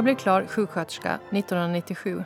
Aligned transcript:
Jag 0.00 0.04
blev 0.04 0.14
klar 0.14 0.46
sjuksköterska 0.46 1.14
1997. 1.14 2.24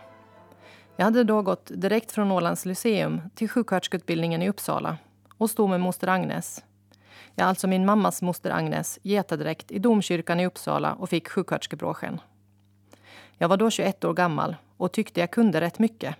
Jag 0.96 1.04
hade 1.04 1.24
då 1.24 1.42
gått 1.42 1.70
direkt 1.74 2.12
från 2.12 2.32
Ålands 2.32 2.64
Lyceum 2.66 3.20
till 3.34 3.48
sjuksköterskeutbildningen 3.48 4.42
i 4.42 4.48
Uppsala 4.48 4.96
och 5.38 5.50
stod 5.50 5.70
med 5.70 5.80
moster 5.80 6.08
Agnes. 6.08 6.64
Ja, 7.34 7.44
alltså 7.44 7.66
min 7.66 7.86
mammas 7.86 8.22
moster 8.22 8.50
Agnes 8.50 8.98
getadräkt 9.02 9.70
i 9.70 9.78
domkyrkan 9.78 10.40
i 10.40 10.46
Uppsala 10.46 10.92
och 10.92 11.08
fick 11.08 11.28
sjuksköterskebråschen. 11.28 12.20
Jag 13.38 13.48
var 13.48 13.56
då 13.56 13.70
21 13.70 14.04
år 14.04 14.14
gammal 14.14 14.56
och 14.76 14.92
tyckte 14.92 15.20
jag 15.20 15.30
kunde 15.30 15.60
rätt 15.60 15.78
mycket. 15.78 16.16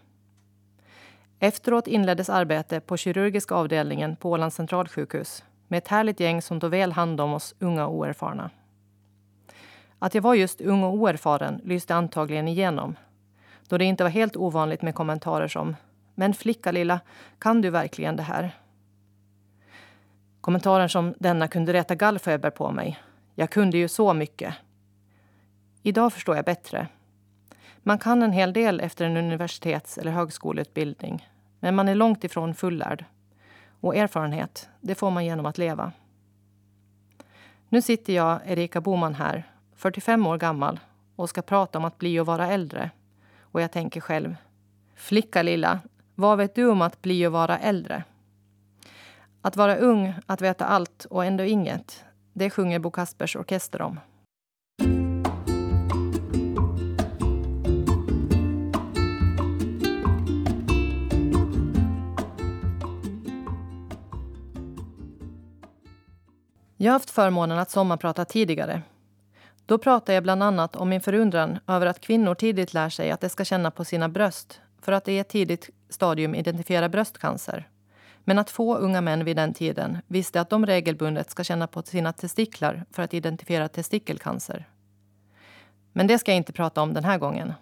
Efteråt 1.39 1.87
inleddes 1.87 2.31
arbete 2.31 2.81
på 2.81 2.97
kirurgiska 2.97 3.55
avdelningen 3.55 4.17
på 4.17 4.31
Ålands 4.31 4.57
centralsjukhus 4.57 5.45
med 5.69 5.79
ett 5.79 5.89
härligt 5.89 6.21
gäng 6.21 6.43
som 6.43 6.61
tog 6.61 6.71
väl 6.71 6.93
hand 6.93 7.21
om 7.21 7.35
oss 7.35 7.55
unga 7.59 7.87
och 7.87 7.95
oerfarna. 7.95 8.51
Att 10.05 10.15
jag 10.15 10.23
var 10.23 10.35
just 10.35 10.61
ung 10.61 10.83
och 10.83 10.95
oerfaren 10.95 11.61
lyste 11.65 11.95
antagligen 11.95 12.49
igenom 12.49 12.97
då 13.69 13.79
det 13.79 13.85
inte 13.85 14.03
var 14.03 14.11
helt 14.11 14.37
ovanligt 14.37 14.83
med 14.83 14.95
kommentarer 14.95 15.49
som 15.49 15.77
“Men 16.15 16.35
flicka 16.35 16.73
lilla, 16.73 17.01
kan 17.39 17.63
du 17.63 17.71
verkligen 17.71 18.17
det 18.17 18.23
här?” 18.23 18.57
Kommentaren 20.41 20.89
som 20.89 21.15
denna 21.19 21.49
kunde 21.49 21.73
rätta 21.73 21.95
gallfeber 21.95 22.51
på 22.51 22.71
mig. 22.71 22.99
Jag 23.35 23.51
kunde 23.51 23.79
ju 23.79 23.89
så 23.89 24.15
mycket. 24.15 24.55
Idag 25.83 26.13
förstår 26.13 26.37
jag 26.37 26.45
bättre. 26.45 26.89
Man 27.79 27.99
kan 27.99 28.23
en 28.23 28.33
hel 28.33 28.53
del 28.53 28.81
efter 28.81 29.05
en 29.05 29.17
universitets 29.17 29.99
eller 29.99 30.13
högskoleutbildning 30.13 31.29
men 31.61 31.75
man 31.75 31.89
är 31.89 31.95
långt 31.95 32.25
ifrån 32.25 32.55
fullärd. 32.55 33.05
Och 33.81 33.97
erfarenhet, 33.97 34.69
det 34.81 34.95
får 34.95 35.11
man 35.11 35.25
genom 35.25 35.47
att 35.47 35.59
leva. 35.59 35.93
Nu 37.69 37.83
sitter 37.83 38.13
jag, 38.13 38.41
Erika 38.47 38.81
Boman, 38.81 39.15
här, 39.15 39.51
45 39.77 40.27
år 40.27 40.39
gammal 40.39 40.81
och 41.17 41.29
ska 41.29 41.43
prata 41.43 41.79
om 41.79 41.85
att 41.85 41.99
bli 41.99 42.21
och 42.21 42.27
vara 42.27 42.49
äldre. 42.49 42.91
Och 43.41 43.61
jag 43.61 43.73
tänker 43.73 44.01
själv, 44.01 44.37
flicka 44.95 45.43
lilla, 45.43 45.81
vad 46.15 46.39
vet 46.39 46.55
du 46.55 46.71
om 46.71 46.83
att 46.83 47.03
bli 47.03 47.27
och 47.27 47.33
vara 47.33 47.59
äldre? 47.59 48.05
Att 49.43 49.57
vara 49.57 49.77
ung, 49.77 50.15
att 50.27 50.41
veta 50.41 50.65
allt 50.65 51.05
och 51.11 51.25
ändå 51.25 51.45
inget, 51.45 52.05
det 52.33 52.51
sjunger 52.51 52.79
Bo 52.79 52.91
Kaspers 52.91 53.37
Orkester 53.37 53.83
om. 53.83 54.01
Jag 66.77 66.93
har 66.93 66.93
haft 66.93 67.11
förmånen 67.11 67.59
att 67.59 67.71
sommarprata 67.71 68.25
tidigare. 68.25 68.83
Då 69.67 69.79
pratade 69.79 70.15
jag 70.15 70.23
bland 70.23 70.43
annat 70.43 70.77
om 70.77 70.89
min 70.89 71.01
förundran 71.01 71.59
över 71.67 71.87
att 71.87 72.01
kvinnor 72.01 72.35
tidigt 72.35 72.75
lär 72.75 72.89
sig 72.89 73.11
att 73.11 73.21
de 73.21 73.29
ska 73.29 73.45
känna 73.45 73.71
på 73.71 73.85
sina 73.85 74.09
bröst 74.09 74.61
för 74.83 74.93
att 74.93 75.09
i 75.09 75.19
ett 75.19 75.29
tidigt 75.29 75.71
stadium 75.89 76.35
identifiera 76.35 76.89
bröstcancer. 76.89 77.69
Men 78.25 78.39
att 78.39 78.51
få 78.51 78.77
unga 78.77 79.01
män 79.01 79.25
vid 79.25 79.37
den 79.37 79.55
tiden 79.55 79.99
visste 80.07 80.41
att 80.41 80.51
de 80.51 80.67
regelbundet 80.67 81.31
ska 81.31 81.45
känna 81.45 81.67
på 81.67 81.83
sina 81.83 82.13
testiklar 82.13 82.85
för 82.91 83.03
att 83.03 83.15
identifiera 83.15 83.69
testikelcancer. 83.69 84.69
Men 85.93 86.07
det 86.07 86.19
ska 86.19 86.31
jag 86.31 86.37
inte 86.37 86.53
prata 86.53 86.83
om 86.83 86.95
den 86.95 87.05
här 87.05 87.19
gången. 87.19 87.53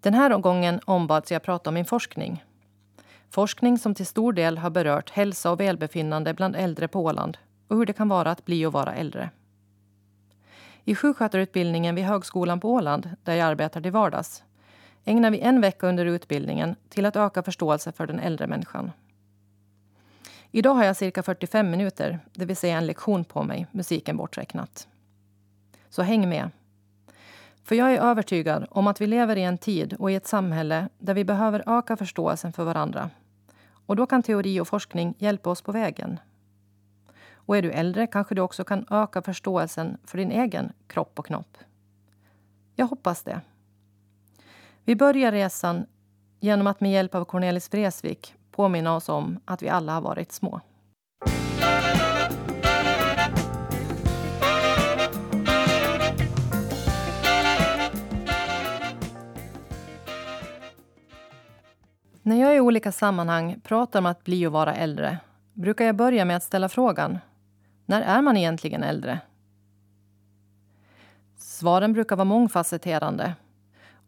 Den 0.00 0.14
här 0.14 0.38
gången 0.38 0.80
ombads 0.84 1.32
jag 1.32 1.42
prata 1.42 1.70
om 1.70 1.74
min 1.74 1.84
forskning. 1.84 2.44
Forskning 3.30 3.78
som 3.78 3.94
till 3.94 4.06
stor 4.06 4.32
del 4.32 4.58
har 4.58 4.70
berört 4.70 5.10
hälsa 5.10 5.50
och 5.50 5.60
välbefinnande 5.60 6.34
bland 6.34 6.56
äldre 6.56 6.88
på 6.88 7.00
Åland 7.04 7.38
och 7.68 7.76
hur 7.76 7.86
det 7.86 7.92
kan 7.92 8.08
vara 8.08 8.30
att 8.30 8.44
bli 8.44 8.66
och 8.66 8.72
vara 8.72 8.94
äldre. 8.94 9.30
I 10.90 10.94
sjukskötarutbildningen 10.94 11.94
vid 11.94 12.04
Högskolan 12.04 12.60
på 12.60 12.72
Åland, 12.72 13.10
där 13.22 13.34
jag 13.34 13.46
arbetar 13.46 13.80
till 13.80 13.92
vardags, 13.92 14.42
ägnar 15.04 15.30
vi 15.30 15.40
en 15.40 15.60
vecka 15.60 15.86
under 15.86 16.06
utbildningen 16.06 16.76
till 16.88 17.06
att 17.06 17.16
öka 17.16 17.42
förståelse 17.42 17.92
för 17.92 18.06
den 18.06 18.20
äldre 18.20 18.46
människan. 18.46 18.90
Idag 20.50 20.74
har 20.74 20.84
jag 20.84 20.96
cirka 20.96 21.22
45 21.22 21.70
minuter, 21.70 22.18
det 22.32 22.44
vill 22.44 22.56
säga 22.56 22.78
en 22.78 22.86
lektion 22.86 23.24
på 23.24 23.42
mig, 23.42 23.66
musiken 23.72 24.16
borträknat. 24.16 24.88
Så 25.88 26.02
häng 26.02 26.28
med. 26.28 26.50
För 27.64 27.74
jag 27.74 27.92
är 27.92 28.00
övertygad 28.00 28.66
om 28.70 28.86
att 28.86 29.00
vi 29.00 29.06
lever 29.06 29.36
i 29.36 29.42
en 29.42 29.58
tid 29.58 29.96
och 29.98 30.10
i 30.10 30.14
ett 30.14 30.26
samhälle 30.26 30.88
där 30.98 31.14
vi 31.14 31.24
behöver 31.24 31.78
öka 31.78 31.96
förståelsen 31.96 32.52
för 32.52 32.64
varandra. 32.64 33.10
Och 33.86 33.96
då 33.96 34.06
kan 34.06 34.22
teori 34.22 34.60
och 34.60 34.68
forskning 34.68 35.14
hjälpa 35.18 35.50
oss 35.50 35.62
på 35.62 35.72
vägen. 35.72 36.20
Och 37.46 37.56
är 37.56 37.62
du 37.62 37.70
äldre 37.70 38.06
kanske 38.06 38.34
du 38.34 38.40
också 38.40 38.64
kan 38.64 38.86
öka 38.90 39.22
förståelsen 39.22 39.98
för 40.04 40.18
din 40.18 40.30
egen 40.30 40.72
kropp 40.86 41.18
och 41.18 41.26
knopp. 41.26 41.58
Jag 42.74 42.86
hoppas 42.86 43.22
det. 43.22 43.40
Vi 44.84 44.96
börjar 44.96 45.32
resan 45.32 45.86
genom 46.40 46.66
att 46.66 46.80
med 46.80 46.92
hjälp 46.92 47.14
av 47.14 47.24
Cornelis 47.24 47.72
Vreeswijk 47.72 48.34
påminna 48.50 48.96
oss 48.96 49.08
om 49.08 49.40
att 49.44 49.62
vi 49.62 49.68
alla 49.68 49.92
har 49.92 50.00
varit 50.00 50.32
små. 50.32 50.60
När 62.22 62.40
jag 62.40 62.56
i 62.56 62.60
olika 62.60 62.92
sammanhang 62.92 63.60
pratar 63.62 63.98
om 63.98 64.06
att 64.06 64.24
bli 64.24 64.46
och 64.46 64.52
vara 64.52 64.74
äldre 64.74 65.18
brukar 65.52 65.84
jag 65.84 65.96
börja 65.96 66.24
med 66.24 66.36
att 66.36 66.42
ställa 66.42 66.68
frågan 66.68 67.18
när 67.90 68.02
är 68.02 68.22
man 68.22 68.36
egentligen 68.36 68.82
äldre? 68.82 69.20
Svaren 71.36 71.92
brukar 71.92 72.16
vara 72.16 72.24
mångfacetterande. 72.24 73.34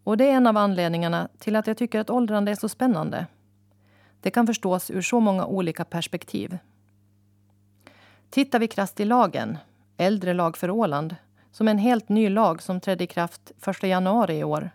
Och 0.05 0.17
det 0.17 0.25
är 0.25 0.33
en 0.33 0.47
av 0.47 0.57
anledningarna 0.57 1.29
till 1.39 1.57
att 1.57 1.67
jag 1.67 1.77
tycker 1.77 2.01
att 2.01 2.11
åldrande 2.11 2.51
är 2.51 2.55
så 2.57 2.69
spännande. 2.69 3.27
Det 4.21 4.31
kan 4.31 4.47
förstås 4.47 4.91
ur 4.91 5.03
så 5.03 5.21
många 5.21 5.47
olika 5.47 5.85
perspektiv. 5.85 6.59
Tittar 8.31 8.59
vi 8.59 8.69
krasst 8.69 9.01
i 9.01 9.05
lagen, 9.05 9.59
äldre 9.97 10.35
lag 10.35 10.57
för 10.57 10.71
Åland, 10.71 11.17
som 11.53 11.69
är 11.69 11.73
en 11.73 11.79
helt 11.79 12.09
ny 12.09 12.29
lag 12.29 12.63
som 12.63 12.81
trädde 12.81 13.05
i 13.05 13.07
kraft 13.07 13.53
1 13.67 13.83
januari 13.83 14.39
i 14.39 14.45
år, 14.45 14.71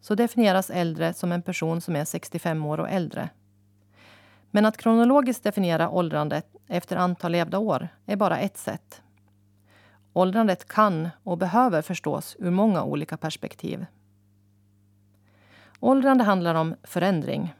så 0.00 0.14
definieras 0.14 0.70
äldre 0.70 1.14
som 1.14 1.32
en 1.32 1.42
person 1.42 1.80
som 1.80 1.96
är 1.96 2.04
65 2.04 2.66
år 2.66 2.80
och 2.80 2.90
äldre. 2.90 3.28
Men 4.50 4.66
att 4.66 4.76
kronologiskt 4.76 5.44
definiera 5.44 5.90
åldrandet 5.90 6.46
efter 6.66 6.96
antal 6.96 7.32
levda 7.32 7.58
år 7.58 7.88
är 8.06 8.16
bara 8.16 8.38
ett 8.38 8.56
sätt. 8.56 9.02
Åldrandet 10.12 10.68
kan 10.68 11.08
och 11.22 11.38
behöver 11.38 11.82
förstås 11.82 12.36
ur 12.38 12.50
många 12.50 12.84
olika 12.84 13.16
perspektiv. 13.16 13.86
Åldrande 15.80 16.24
handlar 16.24 16.54
om 16.54 16.74
förändring. 16.82 17.54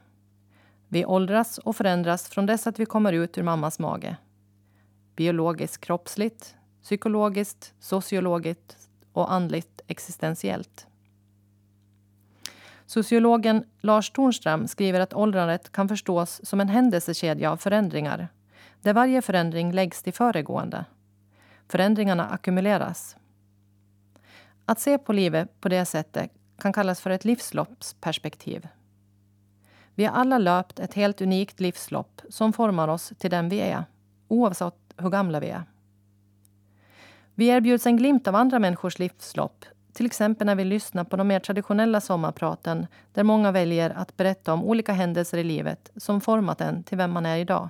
Vi 0.87 1.05
åldras 1.05 1.57
och 1.57 1.75
förändras 1.75 2.27
från 2.27 2.45
dess 2.45 2.67
att 2.67 2.79
vi 2.79 2.85
kommer 2.85 3.13
ut 3.13 3.37
ur 3.37 3.43
mammas 3.43 3.79
mage. 3.79 4.17
Biologiskt 5.15 5.81
kroppsligt, 5.81 6.55
psykologiskt, 6.83 7.73
sociologiskt 7.79 8.89
och 9.13 9.31
andligt 9.31 9.81
existentiellt. 9.87 10.87
Sociologen 12.89 13.63
Lars 13.81 14.11
Tornström 14.11 14.67
skriver 14.67 14.99
att 14.99 15.13
åldrandet 15.13 15.71
kan 15.71 15.87
förstås 15.87 16.41
som 16.43 16.61
en 16.61 16.69
händelsekedja 16.69 17.51
av 17.51 17.57
förändringar 17.57 18.27
där 18.81 18.93
varje 18.93 19.21
förändring 19.21 19.71
läggs 19.71 20.03
till 20.03 20.13
föregående. 20.13 20.85
Förändringarna 21.67 22.29
ackumuleras. 22.29 23.15
Att 24.65 24.79
se 24.79 24.97
på 24.97 25.13
livet 25.13 25.61
på 25.61 25.69
det 25.69 25.85
sättet 25.85 26.31
kan 26.57 26.73
kallas 26.73 27.01
för 27.01 27.09
ett 27.09 27.25
livsloppsperspektiv. 27.25 28.67
Vi 29.95 30.05
har 30.05 30.13
alla 30.13 30.37
löpt 30.37 30.79
ett 30.79 30.93
helt 30.93 31.21
unikt 31.21 31.59
livslopp 31.59 32.21
som 32.29 32.53
formar 32.53 32.87
oss 32.87 33.13
till 33.17 33.31
den 33.31 33.49
vi 33.49 33.59
är, 33.59 33.83
oavsett 34.27 34.93
hur 34.97 35.09
gamla 35.09 35.39
vi 35.39 35.49
är. 35.49 35.63
Vi 37.35 37.47
erbjuds 37.47 37.85
en 37.85 37.97
glimt 37.97 38.27
av 38.27 38.35
andra 38.35 38.59
människors 38.59 38.99
livslopp 38.99 39.65
till 39.99 40.05
exempel 40.05 40.47
när 40.47 40.55
vi 40.55 40.65
lyssnar 40.65 41.03
på 41.03 41.17
de 41.17 41.27
mer 41.27 41.39
traditionella 41.39 42.01
sommarpraten 42.01 42.87
där 43.13 43.23
många 43.23 43.51
väljer 43.51 43.89
att 43.89 44.17
berätta 44.17 44.53
om 44.53 44.63
olika 44.63 44.93
händelser 44.93 45.37
i 45.37 45.43
livet 45.43 45.91
som 45.95 46.21
format 46.21 46.61
en 46.61 46.83
till 46.83 46.97
vem 46.97 47.11
man 47.11 47.25
är 47.25 47.37
idag. 47.37 47.69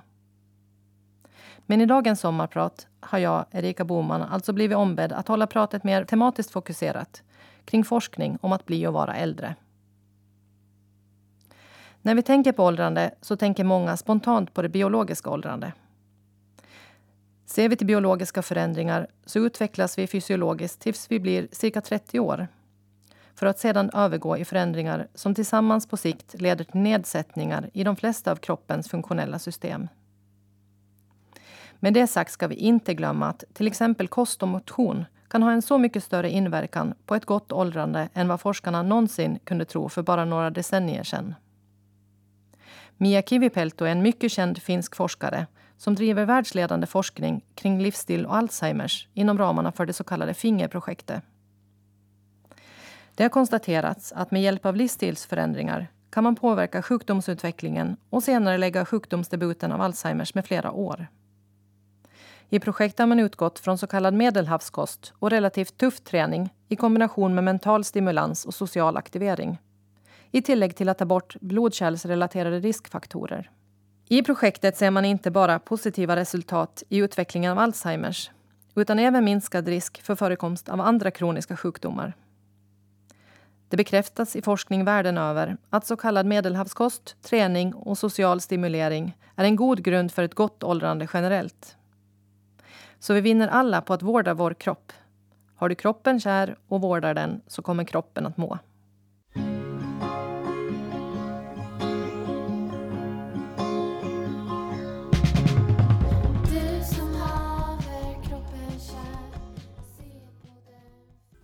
Men 1.66 1.80
i 1.80 1.86
dagens 1.86 2.20
sommarprat 2.20 2.86
har 3.00 3.18
jag, 3.18 3.44
Erika 3.50 3.84
Boman, 3.84 4.22
alltså 4.22 4.52
blivit 4.52 4.76
ombedd 4.76 5.12
att 5.12 5.28
hålla 5.28 5.46
pratet 5.46 5.84
mer 5.84 6.04
tematiskt 6.04 6.50
fokuserat 6.50 7.22
kring 7.64 7.84
forskning 7.84 8.38
om 8.40 8.52
att 8.52 8.66
bli 8.66 8.86
och 8.86 8.92
vara 8.92 9.14
äldre. 9.14 9.54
När 12.02 12.14
vi 12.14 12.22
tänker 12.22 12.52
på 12.52 12.64
åldrande 12.64 13.14
så 13.20 13.36
tänker 13.36 13.64
många 13.64 13.96
spontant 13.96 14.54
på 14.54 14.62
det 14.62 14.68
biologiska 14.68 15.30
åldrande. 15.30 15.72
Ser 17.50 17.68
vi 17.68 17.76
till 17.76 17.86
biologiska 17.86 18.42
förändringar 18.42 19.06
så 19.26 19.38
utvecklas 19.38 19.98
vi 19.98 20.06
fysiologiskt 20.06 20.80
tills 20.80 21.10
vi 21.10 21.20
blir 21.20 21.48
cirka 21.52 21.80
30 21.80 22.20
år 22.20 22.48
för 23.34 23.46
att 23.46 23.58
sedan 23.58 23.90
övergå 23.90 24.36
i 24.36 24.44
förändringar 24.44 25.08
som 25.14 25.34
tillsammans 25.34 25.88
på 25.88 25.96
sikt 25.96 26.40
leder 26.40 26.64
till 26.64 26.80
nedsättningar 26.80 27.70
i 27.72 27.84
de 27.84 27.96
flesta 27.96 28.32
av 28.32 28.36
kroppens 28.36 28.88
funktionella 28.88 29.38
system. 29.38 29.88
Med 31.80 31.94
det 31.94 32.06
sagt 32.06 32.32
ska 32.32 32.48
vi 32.48 32.54
inte 32.54 32.94
glömma 32.94 33.26
att 33.26 33.44
till 33.52 33.66
exempel 33.66 34.08
kost 34.08 34.42
och 34.42 34.48
motion 34.48 35.04
kan 35.28 35.42
ha 35.42 35.52
en 35.52 35.62
så 35.62 35.78
mycket 35.78 36.04
större 36.04 36.30
inverkan 36.30 36.94
på 37.06 37.14
ett 37.14 37.24
gott 37.24 37.52
åldrande 37.52 38.08
än 38.14 38.28
vad 38.28 38.40
forskarna 38.40 38.82
någonsin 38.82 39.38
kunde 39.44 39.64
tro 39.64 39.88
för 39.88 40.02
bara 40.02 40.24
några 40.24 40.50
decennier 40.50 41.04
sedan. 41.04 41.34
Mia 42.96 43.22
Kivipelto 43.22 43.84
är 43.84 43.90
en 43.90 44.02
mycket 44.02 44.32
känd 44.32 44.62
finsk 44.62 44.96
forskare 44.96 45.46
som 45.80 45.94
driver 45.94 46.24
världsledande 46.24 46.86
forskning 46.86 47.44
kring 47.54 47.82
livsstil 47.82 48.26
och 48.26 48.36
Alzheimers 48.36 49.08
inom 49.14 49.38
ramarna 49.38 49.72
för 49.72 49.86
det 49.86 49.92
så 49.92 50.04
kallade 50.04 50.34
Fingerprojektet. 50.34 51.22
Det 53.14 53.22
har 53.22 53.30
konstaterats 53.30 54.12
att 54.12 54.30
med 54.30 54.42
hjälp 54.42 54.66
av 54.66 54.76
livsstilsförändringar 54.76 55.86
kan 56.10 56.24
man 56.24 56.36
påverka 56.36 56.82
sjukdomsutvecklingen 56.82 57.96
och 58.10 58.22
senare 58.22 58.58
lägga 58.58 58.84
sjukdomsdebuten 58.84 59.72
av 59.72 59.80
Alzheimers 59.80 60.34
med 60.34 60.46
flera 60.46 60.72
år. 60.72 61.06
I 62.48 62.58
projektet 62.58 62.98
har 62.98 63.06
man 63.06 63.20
utgått 63.20 63.58
från 63.58 63.78
så 63.78 63.86
kallad 63.86 64.14
medelhavskost 64.14 65.12
och 65.18 65.30
relativt 65.30 65.76
tuff 65.76 66.00
träning 66.00 66.54
i 66.68 66.76
kombination 66.76 67.34
med 67.34 67.44
mental 67.44 67.84
stimulans 67.84 68.44
och 68.44 68.54
social 68.54 68.96
aktivering. 68.96 69.58
I 70.30 70.42
tillägg 70.42 70.76
till 70.76 70.88
att 70.88 70.98
ta 70.98 71.04
bort 71.04 71.36
blodkärlsrelaterade 71.40 72.60
riskfaktorer. 72.60 73.50
I 74.12 74.22
projektet 74.22 74.76
ser 74.76 74.90
man 74.90 75.04
inte 75.04 75.30
bara 75.30 75.58
positiva 75.58 76.16
resultat 76.16 76.82
i 76.88 76.98
utvecklingen 76.98 77.52
av 77.52 77.58
Alzheimers 77.58 78.30
utan 78.74 78.98
även 78.98 79.24
minskad 79.24 79.68
risk 79.68 80.02
för 80.02 80.14
förekomst 80.14 80.68
av 80.68 80.80
andra 80.80 81.10
kroniska 81.10 81.56
sjukdomar. 81.56 82.12
Det 83.68 83.76
bekräftas 83.76 84.36
i 84.36 84.42
forskning 84.42 84.84
världen 84.84 85.18
över 85.18 85.56
att 85.70 85.86
så 85.86 85.96
kallad 85.96 86.26
medelhavskost, 86.26 87.16
träning 87.22 87.74
och 87.74 87.98
social 87.98 88.40
stimulering 88.40 89.16
är 89.36 89.44
en 89.44 89.56
god 89.56 89.82
grund 89.82 90.12
för 90.12 90.22
ett 90.22 90.34
gott 90.34 90.62
åldrande 90.62 91.08
generellt. 91.12 91.76
Så 92.98 93.14
vi 93.14 93.20
vinner 93.20 93.48
alla 93.48 93.80
på 93.80 93.92
att 93.92 94.02
vårda 94.02 94.34
vår 94.34 94.54
kropp. 94.54 94.92
Har 95.54 95.68
du 95.68 95.74
kroppen 95.74 96.20
kär 96.20 96.58
och 96.68 96.80
vårdar 96.80 97.14
den 97.14 97.40
så 97.46 97.62
kommer 97.62 97.84
kroppen 97.84 98.26
att 98.26 98.36
må. 98.36 98.58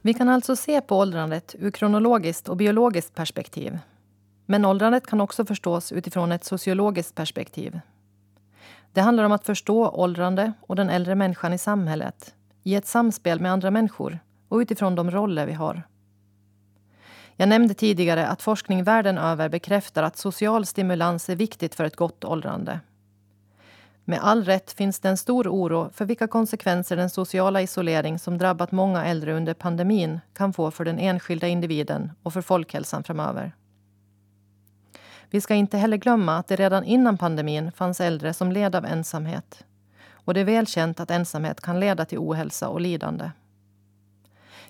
Vi 0.06 0.14
kan 0.14 0.28
alltså 0.28 0.56
se 0.56 0.80
på 0.80 0.98
åldrandet 0.98 1.54
ur 1.58 1.70
kronologiskt 1.70 2.48
och 2.48 2.56
biologiskt 2.56 3.14
perspektiv. 3.14 3.78
Men 4.46 4.64
åldrandet 4.64 5.06
kan 5.06 5.20
också 5.20 5.44
förstås 5.46 5.92
utifrån 5.92 6.32
ett 6.32 6.44
sociologiskt 6.44 7.14
perspektiv. 7.14 7.80
Det 8.92 9.00
handlar 9.00 9.24
om 9.24 9.32
att 9.32 9.46
förstå 9.46 9.88
åldrande 9.88 10.52
och 10.60 10.76
den 10.76 10.90
äldre 10.90 11.14
människan 11.14 11.52
i 11.52 11.58
samhället 11.58 12.34
i 12.62 12.74
ett 12.74 12.86
samspel 12.86 13.40
med 13.40 13.52
andra 13.52 13.70
människor 13.70 14.18
och 14.48 14.58
utifrån 14.58 14.94
de 14.94 15.10
roller 15.10 15.46
vi 15.46 15.52
har. 15.52 15.82
Jag 17.36 17.48
nämnde 17.48 17.74
tidigare 17.74 18.26
att 18.26 18.42
forskning 18.42 18.84
världen 18.84 19.18
över 19.18 19.48
bekräftar 19.48 20.02
att 20.02 20.16
social 20.16 20.66
stimulans 20.66 21.28
är 21.28 21.36
viktigt 21.36 21.74
för 21.74 21.84
ett 21.84 21.96
gott 21.96 22.24
åldrande. 22.24 22.80
Med 24.08 24.20
all 24.22 24.44
rätt 24.44 24.72
finns 24.72 25.00
det 25.00 25.08
en 25.08 25.16
stor 25.16 25.48
oro 25.48 25.90
för 25.92 26.04
vilka 26.04 26.26
konsekvenser 26.26 26.96
den 26.96 27.10
sociala 27.10 27.62
isolering 27.62 28.18
som 28.18 28.38
drabbat 28.38 28.72
många 28.72 29.04
äldre 29.04 29.34
under 29.36 29.54
pandemin 29.54 30.20
kan 30.34 30.52
få 30.52 30.70
för 30.70 30.84
den 30.84 30.98
enskilda 30.98 31.48
individen 31.48 32.12
och 32.22 32.32
för 32.32 32.40
folkhälsan 32.40 33.04
framöver. 33.04 33.54
Vi 35.30 35.40
ska 35.40 35.54
inte 35.54 35.78
heller 35.78 35.96
glömma 35.96 36.36
att 36.36 36.48
det 36.48 36.56
redan 36.56 36.84
innan 36.84 37.18
pandemin 37.18 37.72
fanns 37.72 38.00
äldre 38.00 38.34
som 38.34 38.52
led 38.52 38.74
av 38.74 38.84
ensamhet. 38.84 39.64
Och 40.10 40.34
det 40.34 40.40
är 40.40 40.44
välkänt 40.44 41.00
att 41.00 41.10
ensamhet 41.10 41.60
kan 41.60 41.80
leda 41.80 42.04
till 42.04 42.18
ohälsa 42.18 42.68
och 42.68 42.80
lidande. 42.80 43.30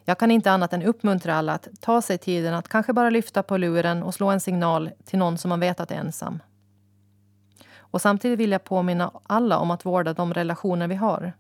Jag 0.05 0.19
kan 0.19 0.31
inte 0.31 0.51
annat 0.51 0.73
än 0.73 0.83
uppmuntra 0.83 1.35
alla 1.35 1.53
att 1.53 1.69
ta 1.81 2.03
sig 2.03 2.19
tiden 2.19 2.55
att 2.55 2.69
kanske 2.69 2.93
bara 2.93 3.11
lyfta 3.11 3.43
på 3.43 3.57
luren 3.57 4.03
och 4.03 4.15
slå 4.15 4.31
en 4.31 4.41
signal 4.41 4.91
till 5.05 5.19
någon 5.19 5.39
som 5.39 5.49
man 5.49 5.61
vet 5.61 5.81
att 5.81 5.91
är 5.91 5.97
ensam. 5.97 6.41
Och 7.97 8.03
samtidigt 8.03 8.39
vill 8.39 8.53
jag 8.53 8.65
påminna 8.65 9.11
alla 9.23 9.59
om 9.59 9.71
att 9.71 9.87
vårda 9.87 10.13
de 10.13 10.35
relationer 10.35 10.89
vi 10.89 10.95
har. 10.95 11.33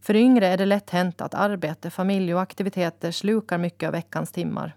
För 0.00 0.16
yngre 0.16 0.46
är 0.46 0.56
det 0.56 0.66
lätt 0.66 0.90
hänt 0.90 1.20
att 1.20 1.34
arbete, 1.34 1.90
familj 1.90 2.34
och 2.34 2.40
aktiviteter 2.40 3.10
slukar 3.10 3.58
mycket 3.58 3.86
av 3.86 3.92
veckans 3.92 4.32
timmar. 4.32 4.76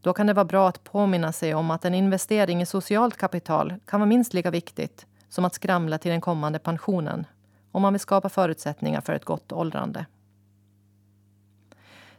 Då 0.00 0.12
kan 0.12 0.26
det 0.26 0.32
vara 0.32 0.44
bra 0.44 0.68
att 0.68 0.84
påminna 0.84 1.32
sig 1.32 1.54
om 1.54 1.70
att 1.70 1.84
en 1.84 1.94
investering 1.94 2.62
i 2.62 2.66
socialt 2.66 3.16
kapital 3.16 3.74
kan 3.86 4.00
vara 4.00 4.08
minst 4.08 4.34
lika 4.34 4.50
viktigt 4.50 5.06
som 5.28 5.44
att 5.44 5.54
skramla 5.54 5.98
till 5.98 6.10
den 6.10 6.20
kommande 6.20 6.58
pensionen 6.58 7.26
om 7.72 7.82
man 7.82 7.92
vill 7.92 8.00
skapa 8.00 8.28
förutsättningar 8.28 9.00
för 9.00 9.12
ett 9.12 9.24
gott 9.24 9.52
åldrande. 9.52 10.06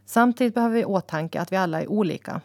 Samtidigt 0.05 0.53
behöver 0.53 0.75
vi 0.75 0.81
i 0.81 0.85
åtanke 0.85 1.41
att 1.41 1.51
vi 1.51 1.55
alla 1.55 1.81
är 1.81 1.87
olika 1.87 2.41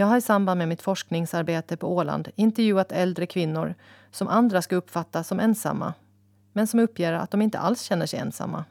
jag 0.00 0.06
har 0.06 0.16
i 0.16 0.20
samband 0.20 0.58
med 0.58 0.68
mitt 0.68 0.82
forskningsarbete 0.82 1.76
på 1.76 1.96
Åland 1.96 2.28
intervjuat 2.36 2.92
äldre 2.92 3.26
kvinnor 3.26 3.74
som 4.10 4.28
andra 4.28 4.62
ska 4.62 4.76
uppfatta 4.76 5.24
som 5.24 5.40
ensamma 5.40 5.94
men 6.52 6.66
som 6.66 6.80
uppger 6.80 7.12
att 7.12 7.30
de 7.30 7.42
inte 7.42 7.58
alls 7.58 7.82
känner 7.82 8.06
sig 8.06 8.18
ensamma. 8.18 8.64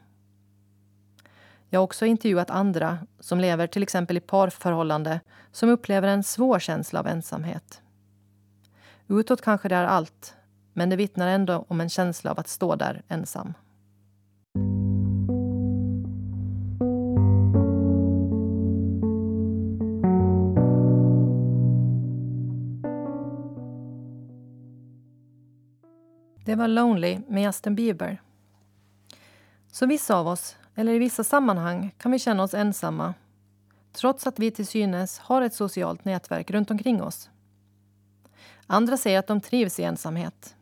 Jag 1.70 1.80
har 1.80 1.84
också 1.84 2.06
intervjuat 2.06 2.50
andra 2.50 3.00
som 3.20 3.40
lever 3.40 3.68
till 3.68 3.84
exempel 3.84 4.18
i 4.18 4.20
parförhållande 4.20 5.20
som 5.52 5.70
upplever 5.70 6.08
en 6.08 6.24
svår 6.24 6.60
känsla 6.60 7.00
av 7.00 7.08
ensamhet. 7.08 7.82
Utåt 9.08 9.42
kanske 9.42 9.70
det 9.70 9.76
är 9.76 9.86
allt, 9.86 10.36
men 10.74 10.90
det 10.90 10.96
vittnar 10.96 11.28
ändå 11.28 11.66
om 11.68 11.82
en 11.82 11.90
känsla 11.90 12.32
av 12.32 12.40
att 12.40 12.48
stå 12.48 12.76
där 12.76 13.02
ensam. 13.08 13.54
Det 26.50 26.56
var 26.56 26.68
Lonely 26.68 27.20
med 27.28 27.44
Justin 27.44 27.76
Bieber. 27.76 28.22
Så 29.72 29.86
vissa 29.86 30.16
av 30.16 30.28
oss, 30.28 30.58
eller 30.76 30.94
i 30.94 31.00
vissa 31.00 31.24
sammanhang, 31.24 31.96
kan 31.98 32.12
vi 32.12 32.20
känna 32.20 32.44
oss 32.44 32.54
ensamma 32.54 33.14
trots 33.94 34.28
att 34.28 34.40
vi 34.40 34.52
till 34.52 34.68
synes 34.68 35.20
har 35.20 35.42
ett 35.42 35.54
socialt 35.54 36.06
nätverk 36.06 36.52
runt 36.52 36.72
omkring 36.72 37.04
oss. 37.04 37.30
Andra 38.68 38.98
säger 38.98 39.20
att 39.20 39.28
de 39.28 39.42
trivs 39.42 39.80
i 39.80 39.84
ensamhet. 39.84 40.56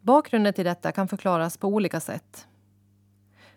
Bakgrunden 0.00 0.52
till 0.52 0.64
detta 0.64 0.92
kan 0.92 1.08
förklaras 1.08 1.56
på 1.56 1.68
olika 1.68 2.00
sätt. 2.00 2.48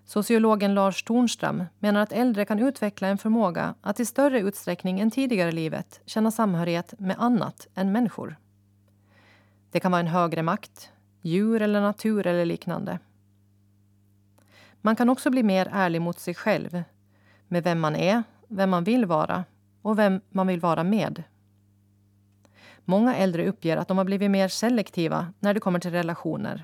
Sociologen 0.06 0.74
Lars 0.74 1.04
Tornström 1.04 1.64
menar 1.80 2.02
att 2.02 2.12
äldre 2.12 2.46
kan 2.46 2.60
utveckla 2.60 3.08
en 3.08 3.18
förmåga 3.18 3.76
att 3.82 4.00
i 4.00 4.06
större 4.06 4.40
utsträckning 4.40 5.00
än 5.00 5.12
tidigare 5.12 5.50
i 5.50 5.52
livet 5.52 6.02
känna 6.06 6.32
samhörighet 6.32 6.94
med 7.00 7.16
annat 7.20 7.68
än 7.76 7.92
människor. 7.92 8.36
Det 9.72 9.80
kan 9.80 9.92
vara 9.92 10.00
en 10.00 10.08
högre 10.08 10.44
makt, 10.44 10.92
djur 11.22 11.62
eller 11.62 11.82
natur 11.82 12.28
eller 12.28 12.46
liknande. 12.46 13.00
Man 14.82 14.96
kan 14.96 15.10
också 15.10 15.30
bli 15.30 15.44
mer 15.44 15.70
ärlig 15.72 16.02
mot 16.02 16.20
sig 16.20 16.36
själv 16.36 16.84
med 17.48 17.64
vem 17.64 17.80
man 17.80 17.96
är, 17.96 18.24
vem 18.48 18.70
man 18.70 18.84
vill 18.84 19.06
vara 19.06 19.44
och 19.82 20.00
vem 20.00 20.22
man 20.30 20.48
vill 20.48 20.60
vara 20.60 20.84
med. 20.84 21.24
Många 22.86 23.16
äldre 23.16 23.48
uppger 23.48 23.78
att 23.78 23.88
de 23.88 23.98
har 23.98 24.06
blivit 24.06 24.32
mer 24.32 24.48
selektiva 24.48 25.34
när 25.40 25.54
det 25.54 25.60
kommer 25.60 25.80
till 25.80 25.92
relationer. 25.92 26.64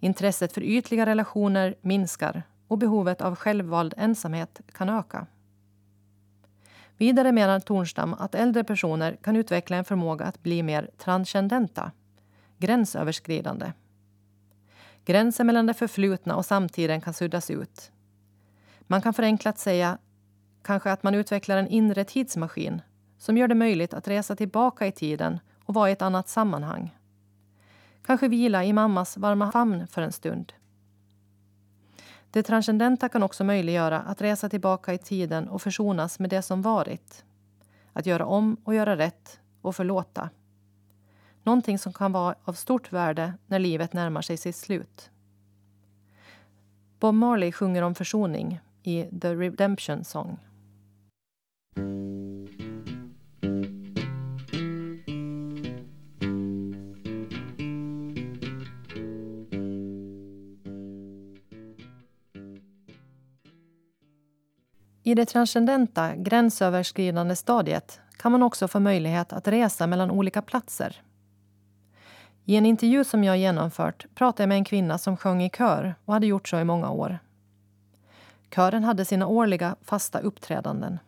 Intresset 0.00 0.52
för 0.52 0.62
ytliga 0.62 1.06
relationer 1.06 1.74
minskar 1.80 2.42
och 2.68 2.78
behovet 2.78 3.20
av 3.20 3.36
självvald 3.36 3.94
ensamhet 3.96 4.60
kan 4.72 4.88
öka. 4.88 5.26
Vidare 6.96 7.32
menar 7.32 7.60
Tornstam 7.60 8.14
att 8.14 8.34
äldre 8.34 8.64
personer 8.64 9.16
kan 9.22 9.36
utveckla 9.36 9.76
en 9.76 9.84
förmåga 9.84 10.24
att 10.24 10.42
bli 10.42 10.62
mer 10.62 10.90
transcendenta 10.98 11.90
gränsöverskridande. 12.58 13.72
Gränsen 15.04 15.46
mellan 15.46 15.66
det 15.66 15.74
förflutna 15.74 16.36
och 16.36 16.46
samtiden 16.46 17.00
kan 17.00 17.14
suddas 17.14 17.50
ut. 17.50 17.92
Man 18.80 19.02
kan 19.02 19.14
förenklat 19.14 19.58
säga 19.58 19.98
kanske 20.62 20.92
att 20.92 21.02
man 21.02 21.14
utvecklar 21.14 21.56
en 21.56 21.68
inre 21.68 22.04
tidsmaskin 22.04 22.82
som 23.18 23.36
gör 23.36 23.48
det 23.48 23.54
möjligt 23.54 23.94
att 23.94 24.08
resa 24.08 24.36
tillbaka 24.36 24.86
i 24.86 24.92
tiden 24.92 25.38
och 25.64 25.74
vara 25.74 25.90
i 25.90 25.92
ett 25.92 26.02
annat 26.02 26.28
sammanhang. 26.28 26.96
Kanske 28.06 28.28
vila 28.28 28.64
i 28.64 28.72
mammas 28.72 29.16
varma 29.16 29.52
famn 29.52 29.86
för 29.86 30.02
en 30.02 30.12
stund. 30.12 30.52
Det 32.30 32.42
transcendenta 32.42 33.08
kan 33.08 33.22
också 33.22 33.44
möjliggöra 33.44 34.00
att 34.00 34.22
resa 34.22 34.48
tillbaka 34.48 34.94
i 34.94 34.98
tiden 34.98 35.48
och 35.48 35.62
försonas 35.62 36.18
med 36.18 36.30
det 36.30 36.42
som 36.42 36.62
varit. 36.62 37.24
Att 37.92 38.06
göra 38.06 38.26
om 38.26 38.56
och 38.64 38.74
göra 38.74 38.96
rätt 38.96 39.40
och 39.62 39.76
förlåta. 39.76 40.30
Någonting 41.44 41.78
som 41.78 41.92
kan 41.92 42.12
vara 42.12 42.34
av 42.44 42.52
stort 42.52 42.92
värde 42.92 43.34
när 43.46 43.58
livet 43.58 43.92
närmar 43.92 44.22
sig 44.22 44.36
sitt 44.36 44.56
slut. 44.56 45.10
Bob 47.00 47.14
Marley 47.14 47.52
sjunger 47.52 47.82
om 47.82 47.94
försoning 47.94 48.60
i 48.82 49.04
The 49.20 49.34
Redemption 49.34 50.04
Song. 50.04 50.38
I 65.06 65.14
det 65.14 65.26
transcendenta, 65.26 66.16
gränsöverskridande 66.16 67.36
stadiet 67.36 68.00
kan 68.16 68.32
man 68.32 68.42
också 68.42 68.68
få 68.68 68.80
möjlighet 68.80 69.32
att 69.32 69.48
resa 69.48 69.86
mellan 69.86 70.10
olika 70.10 70.42
platser. 70.42 71.02
I 72.46 72.56
en 72.56 72.66
intervju 72.66 73.04
som 73.04 73.24
jag 73.24 73.38
genomfört 73.38 74.06
pratade 74.14 74.42
jag 74.42 74.48
med 74.48 74.58
en 74.58 74.64
kvinna 74.64 74.98
som 74.98 75.16
sjöng 75.16 75.42
i 75.42 75.50
kör 75.50 75.94
och 76.04 76.14
hade 76.14 76.26
gjort 76.26 76.48
så 76.48 76.58
i 76.58 76.64
många 76.64 76.90
år. 76.90 77.18
Kören 78.54 78.84
hade 78.84 79.04
sina 79.04 79.26
årliga 79.26 79.76
fasta 79.82 80.18
uppträdanden. 80.18 80.98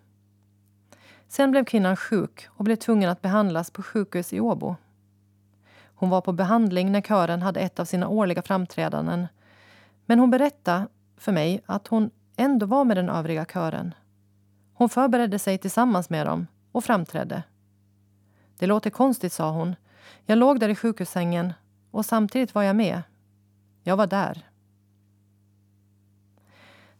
Sen 1.28 1.50
blev 1.50 1.64
kvinnan 1.64 1.96
sjuk 1.96 2.48
och 2.48 2.64
blev 2.64 2.76
tvungen 2.76 3.10
att 3.10 3.22
behandlas 3.22 3.70
på 3.70 3.82
sjukhus 3.82 4.32
i 4.32 4.40
Åbo. 4.40 4.76
Hon 5.94 6.10
var 6.10 6.20
på 6.20 6.32
behandling 6.32 6.92
när 6.92 7.00
kören 7.00 7.42
hade 7.42 7.60
ett 7.60 7.80
av 7.80 7.84
sina 7.84 8.08
årliga 8.08 8.42
framträdanden. 8.42 9.26
Men 10.06 10.18
hon 10.18 10.30
berättade 10.30 10.86
för 11.16 11.32
mig 11.32 11.62
att 11.66 11.86
hon 11.86 12.10
ändå 12.36 12.66
var 12.66 12.84
med 12.84 12.96
den 12.96 13.08
övriga 13.08 13.44
kören. 13.44 13.94
Hon 14.74 14.88
förberedde 14.88 15.38
sig 15.38 15.58
tillsammans 15.58 16.10
med 16.10 16.26
dem 16.26 16.46
och 16.72 16.84
framträdde. 16.84 17.42
Det 18.58 18.66
låter 18.66 18.90
konstigt, 18.90 19.32
sa 19.32 19.50
hon. 19.50 19.74
Jag 20.26 20.38
låg 20.38 20.60
där 20.60 20.68
i 20.68 20.74
sjukhussängen 20.74 21.52
och 21.90 22.06
samtidigt 22.06 22.54
var 22.54 22.62
jag 22.62 22.76
med. 22.76 23.02
Jag 23.82 23.96
var 23.96 24.06
där. 24.06 24.46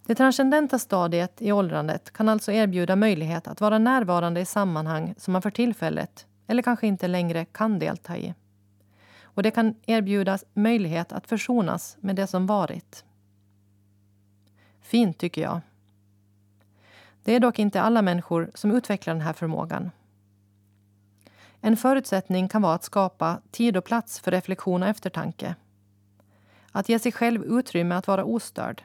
Det 0.07 0.15
transcendenta 0.15 0.79
stadiet 0.79 1.43
i 1.43 1.53
åldrandet 1.53 2.13
kan 2.13 2.29
alltså 2.29 2.53
erbjuda 2.53 2.97
möjlighet 2.97 3.49
att 3.49 3.61
vara 3.61 3.79
närvarande 3.79 4.41
i 4.41 4.45
sammanhang 4.45 5.15
som 5.19 5.33
man 5.33 5.43
för 5.43 5.51
tillfället, 5.51 6.27
eller 6.47 6.63
kanske 6.63 6.87
inte 6.87 7.09
längre, 7.09 7.45
kan 7.45 7.79
delta 7.79 8.17
i. 8.17 8.35
Och 9.23 9.43
det 9.43 9.51
kan 9.51 9.75
erbjuda 9.87 10.39
möjlighet 10.55 11.13
att 11.13 11.27
försonas 11.27 11.97
med 12.01 12.17
det 12.17 12.27
som 12.27 12.47
varit. 12.47 13.05
Fint, 14.81 15.19
tycker 15.19 15.43
jag. 15.43 15.61
Det 17.25 17.35
är 17.35 17.41
dock 17.41 17.59
inte 17.59 17.83
alla 17.83 18.03
människor 18.03 18.51
som 18.55 18.71
utvecklar 18.71 19.15
den 19.15 19.21
här 19.21 19.33
förmågan. 19.33 19.91
En 21.67 21.77
förutsättning 21.77 22.49
kan 22.49 22.63
vara 22.63 22.75
att 22.75 22.85
skapa 22.85 23.41
tid 23.51 23.77
och 23.77 23.85
plats 23.85 24.21
för 24.21 24.31
reflektion 24.31 24.83
och 24.83 24.89
eftertanke. 24.89 25.55
Att 26.73 26.89
ge 26.89 26.99
sig 26.99 27.13
själv 27.13 27.45
utrymme 27.45 27.95
att 27.95 28.07
vara 28.07 28.25
ostörd. 28.25 28.83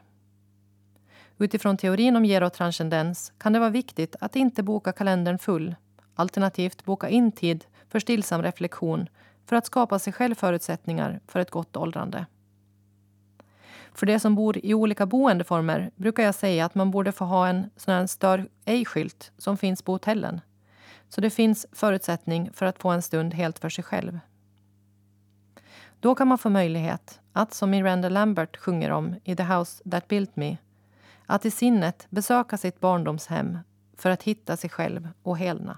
Utifrån 1.37 1.77
teorin 1.77 2.15
om 2.15 2.23
gerotranscendens 2.23 3.33
kan 3.37 3.53
det 3.53 3.59
vara 3.59 3.69
viktigt 3.69 4.15
att 4.19 4.35
inte 4.35 4.63
boka 4.63 4.91
kalendern 4.91 5.37
full, 5.37 5.75
alternativt 6.15 6.85
boka 6.85 7.09
in 7.09 7.31
tid 7.31 7.65
för 7.89 7.99
stillsam 7.99 8.43
reflektion 8.43 9.09
för 9.45 9.55
att 9.55 9.65
skapa 9.65 9.99
sig 9.99 10.13
själv 10.13 10.35
förutsättningar 10.35 11.19
för 11.27 11.39
ett 11.39 11.51
gott 11.51 11.77
åldrande. 11.77 12.25
För 13.93 14.05
de 14.05 14.19
som 14.19 14.35
bor 14.35 14.65
i 14.65 14.73
olika 14.73 15.05
boendeformer 15.05 15.91
brukar 15.95 16.23
jag 16.23 16.35
säga 16.35 16.65
att 16.65 16.75
man 16.75 16.91
borde 16.91 17.11
få 17.11 17.25
ha 17.25 17.47
en 17.47 17.69
sån 17.75 17.93
här 17.93 18.07
stör 18.07 18.49
ej-skylt 18.65 19.31
som 19.37 19.57
finns 19.57 19.81
på 19.81 19.91
hotellen. 19.91 20.41
Så 21.15 21.21
det 21.21 21.29
finns 21.29 21.65
förutsättning 21.71 22.49
för 22.53 22.65
att 22.65 22.79
få 22.79 22.89
en 22.89 23.01
stund 23.01 23.33
helt 23.33 23.59
för 23.59 23.69
sig 23.69 23.83
själv. 23.83 24.19
Då 25.99 26.15
kan 26.15 26.27
man 26.27 26.37
få 26.37 26.49
möjlighet 26.49 27.19
att, 27.33 27.53
som 27.53 27.69
Miranda 27.69 28.09
Lambert 28.09 28.57
sjunger 28.57 28.91
om 28.91 29.15
i 29.23 29.35
The 29.35 29.43
House 29.43 29.89
That 29.89 30.07
Built 30.07 30.35
Me, 30.35 30.57
att 31.25 31.45
i 31.45 31.51
sinnet 31.51 32.07
besöka 32.09 32.57
sitt 32.57 32.79
barndomshem 32.79 33.57
för 33.97 34.09
att 34.09 34.23
hitta 34.23 34.57
sig 34.57 34.69
själv 34.69 35.09
och 35.23 35.37
helna. 35.37 35.77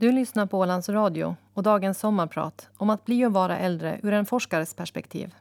Du 0.00 0.12
lyssnar 0.12 0.46
på 0.46 0.58
Ålands 0.58 0.88
Radio 0.88 1.36
och 1.54 1.62
dagens 1.62 1.98
sommarprat 1.98 2.68
om 2.76 2.90
att 2.90 3.04
bli 3.04 3.26
och 3.26 3.32
vara 3.32 3.58
äldre 3.58 4.00
ur 4.02 4.12
en 4.12 4.26
forskares 4.26 4.74
perspektiv. 4.74 5.34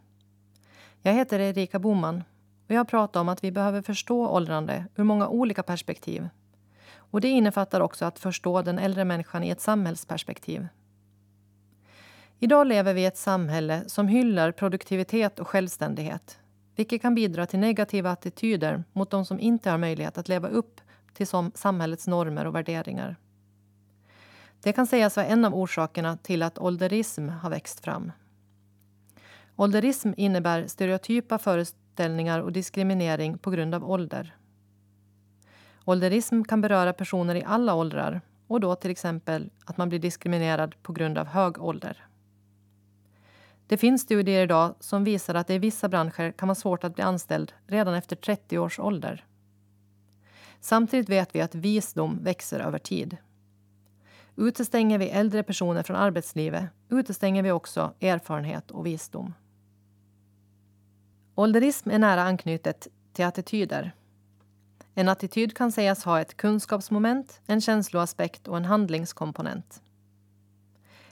Jag 1.02 1.14
heter 1.14 1.40
Erika 1.40 1.80
Boman 1.80 2.24
och 2.68 2.76
jag 2.76 2.88
pratar 2.88 3.22
om 3.22 3.30
att 3.30 3.44
vi 3.44 3.52
behöver 3.52 3.82
förstå 3.82 4.28
åldrande 4.28 4.86
ur 4.96 5.04
många 5.04 5.28
olika 5.28 5.64
perspektiv. 5.64 6.30
Och 6.96 7.22
Det 7.22 7.28
innefattar 7.28 7.82
också 7.82 8.06
att 8.06 8.20
förstå 8.20 8.62
den 8.62 8.80
äldre 8.80 9.06
människan 9.06 9.44
i 9.44 9.50
ett 9.50 9.62
samhällsperspektiv. 9.62 10.68
Idag 12.40 12.68
lever 12.68 12.94
vi 12.94 13.02
i 13.02 13.06
ett 13.06 13.18
samhälle 13.18 13.84
som 13.88 14.08
hyllar 14.08 14.52
produktivitet 14.52 15.40
och 15.40 15.48
självständighet 15.48 16.40
vilket 16.76 17.02
kan 17.02 17.16
bidra 17.16 17.46
till 17.46 17.60
negativa 17.60 18.12
attityder 18.12 18.84
mot 18.94 19.12
de 19.12 19.26
som 19.26 19.40
inte 19.40 19.70
har 19.70 19.78
möjlighet 19.78 20.18
att 20.18 20.30
leva 20.30 20.48
upp 20.48 20.82
till 21.14 21.28
samhällets 21.54 22.08
normer 22.08 22.48
och 22.48 22.56
värderingar. 22.56 23.16
Det 24.62 24.74
kan 24.74 24.88
sägas 24.88 25.16
vara 25.16 25.26
en 25.26 25.46
av 25.46 25.56
orsakerna 25.56 26.18
till 26.18 26.44
att 26.44 26.60
ålderism 26.60 27.30
har 27.30 27.50
växt 27.50 27.80
fram. 27.80 28.12
Ålderism 29.56 30.12
innebär 30.18 30.68
stereotypa 30.68 31.38
föreställningar 31.38 32.40
och 32.40 32.52
diskriminering 32.52 33.38
på 33.38 33.52
grund 33.52 33.76
av 33.76 33.92
ålder. 33.92 34.36
Ålderism 35.86 36.44
kan 36.44 36.62
beröra 36.62 36.94
personer 36.94 37.36
i 37.36 37.44
alla 37.44 37.74
åldrar 37.74 38.22
och 38.48 38.60
då 38.60 38.76
till 38.76 38.92
exempel 38.92 39.52
att 39.66 39.78
man 39.78 39.90
blir 39.90 40.00
diskriminerad 40.00 40.76
på 40.84 40.94
grund 40.94 41.18
av 41.18 41.26
hög 41.26 41.62
ålder. 41.62 42.06
Det 43.68 43.78
finns 43.78 44.02
studier 44.02 44.44
idag 44.44 44.76
som 44.80 45.04
visar 45.04 45.36
att 45.36 45.48
det 45.48 45.54
i 45.54 45.60
vissa 45.60 45.90
branscher 45.90 46.32
kan 46.32 46.48
vara 46.48 46.56
svårt 46.56 46.84
att 46.84 46.96
bli 46.96 47.04
anställd 47.04 47.54
redan 47.68 47.94
efter 47.94 48.16
30 48.16 48.58
års 48.58 48.80
ålder. 48.80 49.26
Samtidigt 50.60 51.10
vet 51.10 51.36
vi 51.36 51.42
att 51.42 51.56
visdom 51.56 52.20
växer 52.24 52.60
över 52.60 52.80
tid. 52.80 53.18
Utestänger 54.40 54.98
vi 54.98 55.10
äldre 55.10 55.44
personer 55.44 55.84
från 55.84 55.98
arbetslivet 55.98 56.64
utestänger 56.90 57.44
vi 57.44 57.52
också 57.52 57.94
erfarenhet 58.00 58.72
och 58.72 58.86
visdom. 58.86 59.34
Ålderism 61.36 61.90
är 61.90 62.00
nära 62.00 62.22
anknutet 62.22 62.88
till 63.14 63.26
attityder. 63.26 63.92
En 64.94 65.10
attityd 65.10 65.58
kan 65.58 65.72
sägas 65.72 66.04
ha 66.04 66.22
ett 66.22 66.38
kunskapsmoment, 66.38 67.42
en 67.46 67.62
känsloaspekt 67.62 68.48
och 68.48 68.58
en 68.58 68.66
handlingskomponent. 68.66 69.82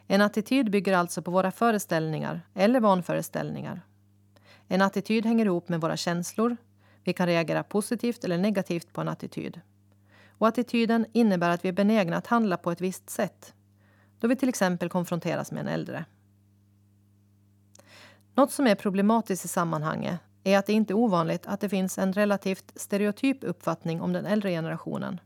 En 0.07 0.22
attityd 0.22 0.72
bygger 0.72 0.93
alltså 0.93 1.22
på 1.22 1.31
våra 1.31 1.51
föreställningar 1.51 2.41
eller 2.53 2.79
vanföreställningar. 2.79 3.81
En 4.67 4.81
attityd 4.81 5.25
hänger 5.25 5.46
ihop 5.46 5.69
med 5.69 5.81
våra 5.81 5.98
känslor. 5.98 6.57
Vi 7.03 7.13
kan 7.13 7.27
reagera 7.27 7.63
positivt 7.63 8.24
eller 8.24 8.38
negativt 8.38 8.93
på 8.93 9.01
en 9.01 9.07
attityd. 9.07 9.62
Och 10.38 10.48
attityden 10.48 11.06
innebär 11.13 11.50
att 11.50 11.65
vi 11.65 11.70
är 11.70 11.74
benägna 11.74 12.17
att 12.17 12.27
handla 12.27 12.58
på 12.58 12.72
ett 12.72 12.82
visst 12.82 13.10
sätt 13.10 13.53
då 14.20 14.27
vi 14.27 14.36
till 14.36 14.50
exempel 14.50 14.89
konfronteras 14.89 15.51
med 15.51 15.62
en 15.62 15.67
äldre. 15.67 16.06
Något 18.36 18.51
som 18.51 18.67
är 18.67 18.75
problematiskt 18.75 19.46
i 19.46 19.48
sammanhanget 19.48 20.20
är 20.44 20.58
att 20.58 20.65
det 20.65 20.74
inte 20.74 20.94
är 20.94 20.96
ovanligt 20.96 21.48
att 21.48 21.60
det 21.60 21.70
finns 21.70 21.98
en 21.98 22.13
relativt 22.13 22.72
stereotyp 22.75 23.44
uppfattning 23.44 24.01
om 24.01 24.13
den 24.13 24.25
äldre 24.25 24.50
generationen. 24.50 25.20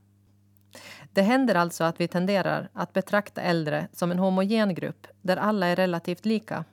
Det 1.13 1.21
händer 1.21 1.55
alltså 1.55 1.83
att 1.83 1.99
vi 1.99 2.07
tenderar 2.07 2.69
att 2.73 2.93
betrakta 2.93 3.41
äldre 3.41 3.87
som 3.93 4.11
en 4.11 4.19
homogen 4.19 4.75
grupp 4.75 5.07
där 5.21 5.37
alla 5.37 5.67
är 5.67 5.75
relativt 5.75 6.25
lika. 6.25 6.65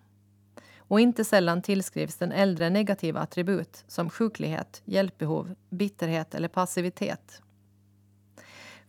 Och 0.79 1.01
inte 1.01 1.25
sällan 1.25 1.63
tillskrivs 1.63 2.17
den 2.17 2.33
äldre 2.33 2.71
negativa 2.71 3.21
attribut 3.21 3.85
som 3.89 4.11
sjuklighet, 4.11 4.83
hjälpbehov, 4.85 5.55
bitterhet 5.71 6.35
eller 6.35 6.49
passivitet. 6.49 7.43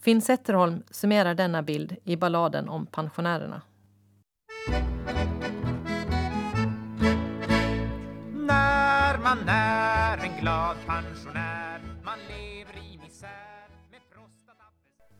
Finn 0.01 0.21
Zetterholm 0.21 0.83
summerar 0.91 1.33
denna 1.33 1.63
bild 1.63 1.95
i 2.03 2.15
balladen 2.15 2.69
om 2.69 2.85
pensionärerna. 2.85 3.61
När 8.33 9.17
man 9.17 9.37
är 9.47 10.17
en 10.17 10.41
glad 10.41 10.77
pensionär 10.85 11.81
man 12.05 12.19
lever 12.27 12.73
i 12.73 12.97
misär 12.97 13.67
med 13.91 14.01
prostata... 14.13 14.63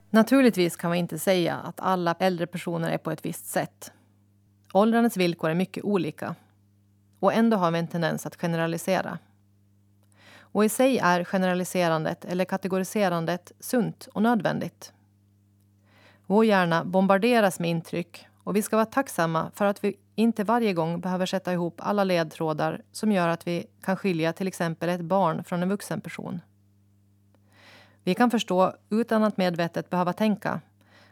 Naturligtvis 0.10 0.76
kan 0.76 0.90
man 0.90 0.98
inte 0.98 1.20
säga 1.20 1.56
att 1.56 1.80
alla 1.80 2.16
äldre 2.20 2.48
personer 2.48 2.90
är 2.90 2.98
på 2.98 3.12
ett 3.12 3.26
visst 3.26 3.46
sätt. 3.46 3.92
Åldrandets 4.74 5.18
villkor 5.18 5.50
är 5.50 5.56
mycket 5.56 5.84
olika. 5.84 6.36
Och 7.20 7.34
ändå 7.34 7.58
har 7.58 7.72
vi 7.72 7.80
en 7.80 7.88
tendens 7.88 8.26
att 8.26 8.36
generalisera. 8.36 9.18
Och 10.52 10.66
i 10.66 10.70
sig 10.70 10.98
är 10.98 11.24
generaliserandet 11.24 12.26
eller 12.26 12.46
kategoriserandet 12.46 13.52
sunt 13.60 14.08
och 14.14 14.22
nödvändigt. 14.22 14.94
Vår 16.26 16.46
hjärna 16.46 16.86
bombarderas 16.86 17.60
med 17.60 17.70
intryck 17.70 18.28
och 18.44 18.56
vi 18.56 18.62
ska 18.62 18.76
vara 18.76 18.86
tacksamma 18.86 19.52
för 19.56 19.66
att 19.66 19.84
vi 19.84 19.98
inte 20.16 20.44
varje 20.44 20.74
gång 20.74 21.02
behöver 21.02 21.26
sätta 21.26 21.54
ihop 21.54 21.76
alla 21.78 22.04
ledtrådar 22.04 22.82
som 22.92 23.12
gör 23.12 23.28
att 23.28 23.48
vi 23.48 23.66
kan 23.82 23.98
skilja 23.98 24.34
till 24.34 24.48
exempel 24.48 24.90
ett 24.90 25.02
barn 25.02 25.44
från 25.44 25.64
en 25.64 25.70
vuxen 25.70 26.02
person. 26.02 26.42
Vi 28.04 28.16
kan 28.16 28.32
förstå, 28.32 28.74
utan 28.90 29.24
att 29.24 29.38
medvetet 29.38 29.90
behöva 29.90 30.14
tänka, 30.14 30.62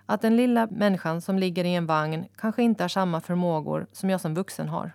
att 0.06 0.22
den 0.22 0.36
lilla 0.36 0.68
människan 0.72 1.22
som 1.22 1.40
ligger 1.40 1.64
i 1.64 1.76
en 1.76 1.86
vagn 1.86 2.26
kanske 2.36 2.64
inte 2.64 2.84
har 2.84 2.90
samma 2.90 3.22
förmågor 3.22 3.88
som 3.92 4.10
jag 4.10 4.22
som 4.22 4.34
vuxen 4.34 4.68
har. 4.68 4.92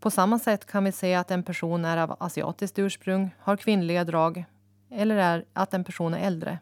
På 0.00 0.10
samma 0.10 0.38
sätt 0.38 0.66
kan 0.66 0.84
vi 0.84 0.92
se 0.92 1.14
att 1.14 1.30
en 1.30 1.42
person 1.42 1.84
är 1.84 1.96
av 1.96 2.16
asiatiskt 2.20 2.78
ursprung, 2.78 3.34
har 3.38 3.56
kvinnliga 3.56 4.04
drag 4.04 4.44
eller 4.90 5.16
är 5.16 5.44
att 5.52 5.74
en 5.74 5.84
person 5.84 6.14
är 6.14 6.26
äldre. 6.26 6.58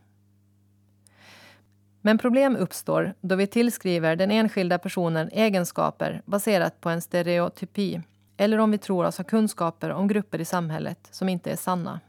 Men 2.00 2.18
problem 2.18 2.56
uppstår 2.56 3.14
då 3.20 3.36
vi 3.36 3.46
tillskriver 3.46 4.16
den 4.16 4.30
enskilda 4.30 4.78
personen 4.78 5.28
egenskaper 5.32 6.22
baserat 6.24 6.80
på 6.80 6.90
en 6.90 7.02
stereotypi 7.02 8.00
eller 8.36 8.58
om 8.58 8.70
vi 8.70 8.78
tror 8.78 9.04
oss 9.04 9.18
ha 9.18 9.24
kunskaper 9.24 9.90
om 9.90 10.08
grupper 10.08 10.40
i 10.40 10.44
samhället 10.44 11.08
som 11.10 11.28
inte 11.28 11.50
är 11.50 11.56
sanna. 11.56 12.00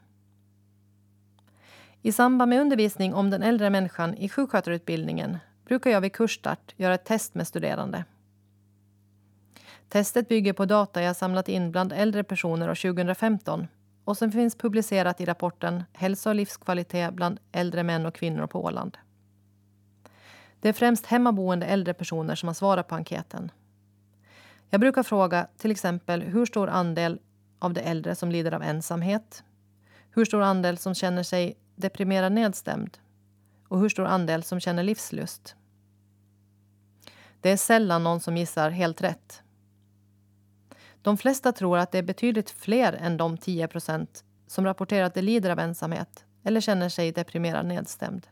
I 2.01 2.11
samband 2.11 2.49
med 2.49 2.61
undervisning 2.61 3.13
om 3.13 3.29
den 3.29 3.43
äldre 3.43 3.69
människan 3.69 4.15
i 4.15 4.29
sjuksköterutbildningen 4.29 5.37
brukar 5.65 5.91
jag 5.91 6.01
vid 6.01 6.13
kursstart 6.13 6.73
göra 6.77 6.93
ett 6.93 7.05
test 7.05 7.35
med 7.35 7.47
studerande. 7.47 8.03
Testet 9.89 10.27
bygger 10.27 10.53
på 10.53 10.65
data 10.65 11.01
jag 11.01 11.15
samlat 11.15 11.49
in 11.49 11.71
bland 11.71 11.93
äldre 11.93 12.23
personer 12.23 12.69
år 12.69 12.75
2015 12.75 13.67
och 14.03 14.17
som 14.17 14.31
finns 14.31 14.55
publicerat 14.55 15.21
i 15.21 15.25
rapporten 15.25 15.83
Hälsa 15.93 16.29
och 16.29 16.35
livskvalitet 16.35 17.13
bland 17.13 17.39
äldre 17.51 17.83
män 17.83 18.05
och 18.05 18.15
kvinnor 18.15 18.47
på 18.47 18.63
Åland. 18.63 18.97
Det 20.59 20.69
är 20.69 20.73
främst 20.73 21.05
hemmaboende 21.05 21.65
äldre 21.65 21.93
personer 21.93 22.35
som 22.35 22.47
har 22.47 22.53
svarat 22.53 22.87
på 22.87 22.95
enkäten. 22.95 23.51
Jag 24.69 24.81
brukar 24.81 25.03
fråga 25.03 25.47
till 25.57 25.71
exempel 25.71 26.21
hur 26.21 26.45
stor 26.45 26.69
andel 26.69 27.19
av 27.59 27.73
de 27.73 27.81
äldre 27.81 28.15
som 28.15 28.31
lider 28.31 28.51
av 28.51 28.63
ensamhet, 28.63 29.43
hur 30.11 30.25
stor 30.25 30.41
andel 30.41 30.77
som 30.77 30.95
känner 30.95 31.23
sig 31.23 31.57
deprimerad 31.75 32.31
nedstämd 32.31 32.97
och 33.67 33.79
hur 33.79 33.89
stor 33.89 34.05
andel 34.05 34.43
som 34.43 34.59
känner 34.59 34.83
livslust. 34.83 35.55
Det 37.41 37.49
är 37.49 37.57
sällan 37.57 38.03
någon 38.03 38.19
som 38.19 38.37
gissar 38.37 38.69
helt 38.69 39.01
rätt. 39.01 39.43
De 41.01 41.17
flesta 41.17 41.51
tror 41.51 41.77
att 41.77 41.91
det 41.91 41.97
är 41.97 42.03
betydligt 42.03 42.49
fler 42.49 42.93
än 42.93 43.17
de 43.17 43.37
10 43.37 43.67
procent 43.67 44.23
som 44.47 44.65
rapporterar 44.65 45.05
att 45.05 45.13
de 45.13 45.21
lider 45.21 45.49
av 45.49 45.59
ensamhet 45.59 46.25
eller 46.43 46.61
känner 46.61 46.89
sig 46.89 47.11
deprimerad 47.11 47.65
nedstämd. 47.65 48.27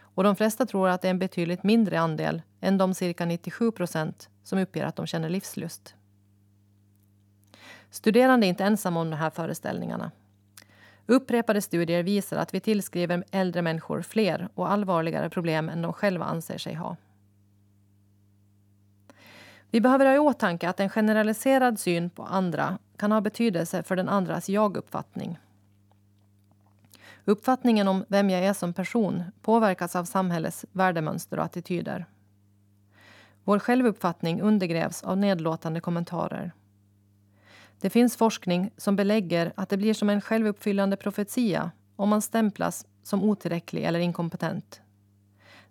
Och 0.00 0.24
de 0.24 0.36
flesta 0.36 0.66
tror 0.66 0.88
att 0.88 1.02
det 1.02 1.08
är 1.08 1.10
en 1.10 1.18
betydligt 1.18 1.62
mindre 1.62 2.00
andel 2.00 2.42
än 2.60 2.78
de 2.78 2.94
cirka 2.94 3.24
97 3.24 3.72
procent 3.72 4.28
som 4.42 4.58
uppger 4.58 4.84
att 4.84 4.96
de 4.96 5.06
känner 5.06 5.28
livslust. 5.28 5.94
Studerande 7.90 8.46
är 8.46 8.48
inte 8.48 8.64
ensamma 8.64 9.00
om 9.00 9.10
de 9.10 9.16
här 9.16 9.30
föreställningarna. 9.30 10.10
Upprepade 11.06 11.62
studier 11.62 12.02
visar 12.02 12.36
att 12.36 12.54
vi 12.54 12.60
tillskriver 12.60 13.24
äldre 13.30 13.62
människor 13.62 14.02
fler 14.02 14.48
och 14.54 14.70
allvarligare 14.70 15.30
problem 15.30 15.68
än 15.68 15.82
de 15.82 15.92
själva 15.92 16.24
anser 16.24 16.58
sig 16.58 16.74
ha. 16.74 16.96
Vi 19.70 19.80
behöver 19.80 20.06
ha 20.06 20.14
i 20.14 20.18
åtanke 20.18 20.68
att 20.68 20.80
en 20.80 20.88
generaliserad 20.88 21.78
syn 21.78 22.10
på 22.10 22.22
andra 22.22 22.78
kan 22.96 23.12
ha 23.12 23.20
betydelse 23.20 23.82
för 23.82 23.96
den 23.96 24.08
andras 24.08 24.48
jag-uppfattning. 24.48 25.38
Uppfattningen 27.24 27.88
om 27.88 28.04
vem 28.08 28.30
jag 28.30 28.44
är 28.44 28.52
som 28.52 28.72
person 28.72 29.22
påverkas 29.42 29.96
av 29.96 30.04
samhällets 30.04 30.66
värdemönster 30.72 31.38
och 31.38 31.44
attityder. 31.44 32.06
Vår 33.44 33.58
självuppfattning 33.58 34.40
undergrävs 34.40 35.02
av 35.02 35.18
nedlåtande 35.18 35.80
kommentarer. 35.80 36.52
Det 37.80 37.90
finns 37.90 38.16
forskning 38.16 38.70
som 38.76 38.96
belägger 38.96 39.52
att 39.54 39.68
det 39.68 39.76
blir 39.76 39.94
som 39.94 40.10
en 40.10 40.20
självuppfyllande 40.20 40.96
profetia 40.96 41.70
om 41.96 42.08
man 42.08 42.22
stämplas 42.22 42.86
som 43.02 43.22
otillräcklig 43.22 43.84
eller 43.84 43.98
inkompetent. 43.98 44.80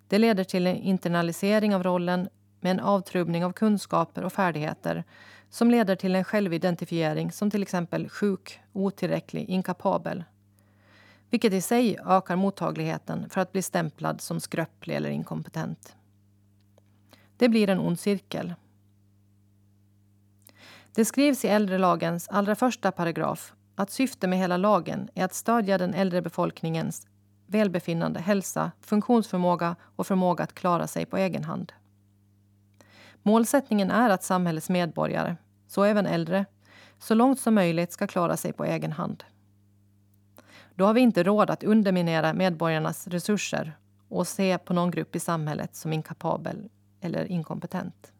Det 0.08 0.18
leder 0.18 0.44
till 0.44 0.66
en 0.66 0.76
internalisering 0.76 1.74
av 1.74 1.82
rollen 1.82 2.28
med 2.60 2.70
en 2.70 2.80
avtrubbning 2.80 3.44
av 3.44 3.52
kunskaper 3.52 4.24
och 4.24 4.32
färdigheter 4.32 5.04
som 5.50 5.70
leder 5.70 5.96
till 5.96 6.14
en 6.14 6.24
självidentifiering 6.24 7.32
som 7.32 7.50
till 7.50 7.62
exempel 7.62 8.08
sjuk, 8.08 8.60
otillräcklig, 8.72 9.48
inkapabel. 9.48 10.24
Vilket 11.30 11.52
i 11.52 11.60
sig 11.60 11.98
ökar 12.06 12.36
mottagligheten 12.36 13.30
för 13.30 13.40
att 13.40 13.52
bli 13.52 13.62
stämplad 13.62 14.20
som 14.20 14.40
skröplig 14.40 14.96
eller 14.96 15.10
inkompetent. 15.10 15.96
Det 17.36 17.48
blir 17.48 17.70
en 17.70 17.80
ond 17.80 18.00
cirkel. 18.00 18.54
Det 20.94 21.04
skrivs 21.04 21.44
i 21.44 21.48
äldrelagens 21.48 22.28
allra 22.28 22.54
första 22.54 22.92
paragraf 22.92 23.52
att 23.74 23.90
syftet 23.90 24.30
med 24.30 24.38
hela 24.38 24.56
lagen 24.56 25.08
är 25.14 25.24
att 25.24 25.34
stödja 25.34 25.78
den 25.78 25.94
äldre 25.94 26.22
befolkningens 26.22 27.06
välbefinnande, 27.46 28.20
hälsa, 28.20 28.70
funktionsförmåga 28.80 29.76
och 29.96 30.06
förmåga 30.06 30.44
att 30.44 30.54
klara 30.54 30.86
sig 30.86 31.06
på 31.06 31.16
egen 31.16 31.44
hand. 31.44 31.72
Målsättningen 33.22 33.90
är 33.90 34.10
att 34.10 34.22
samhällets 34.22 34.70
medborgare, 34.70 35.36
så 35.66 35.84
även 35.84 36.06
äldre, 36.06 36.44
så 36.98 37.14
långt 37.14 37.40
som 37.40 37.54
möjligt 37.54 37.92
ska 37.92 38.06
klara 38.06 38.36
sig 38.36 38.52
på 38.52 38.64
egen 38.64 38.92
hand. 38.92 39.24
Då 40.74 40.84
har 40.84 40.94
vi 40.94 41.00
inte 41.00 41.22
råd 41.22 41.50
att 41.50 41.64
underminera 41.64 42.34
medborgarnas 42.34 43.06
resurser 43.06 43.78
och 44.08 44.26
se 44.26 44.58
på 44.58 44.72
någon 44.72 44.90
grupp 44.90 45.16
i 45.16 45.20
samhället 45.20 45.76
som 45.76 45.92
inkapabel 45.92 46.68
eller 47.00 47.24
inkompetent. 47.24 48.12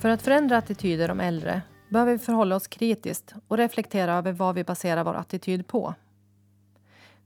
För 0.00 0.08
att 0.08 0.22
förändra 0.22 0.56
attityder 0.58 1.10
om 1.10 1.20
äldre 1.20 1.62
behöver 1.88 2.12
vi 2.12 2.18
förhålla 2.18 2.56
oss 2.56 2.66
kritiskt 2.66 3.34
och 3.48 3.56
reflektera 3.56 4.14
över 4.14 4.32
vad 4.32 4.54
vi 4.54 4.64
baserar 4.64 5.04
vår 5.04 5.14
attityd 5.14 5.66
på. 5.66 5.94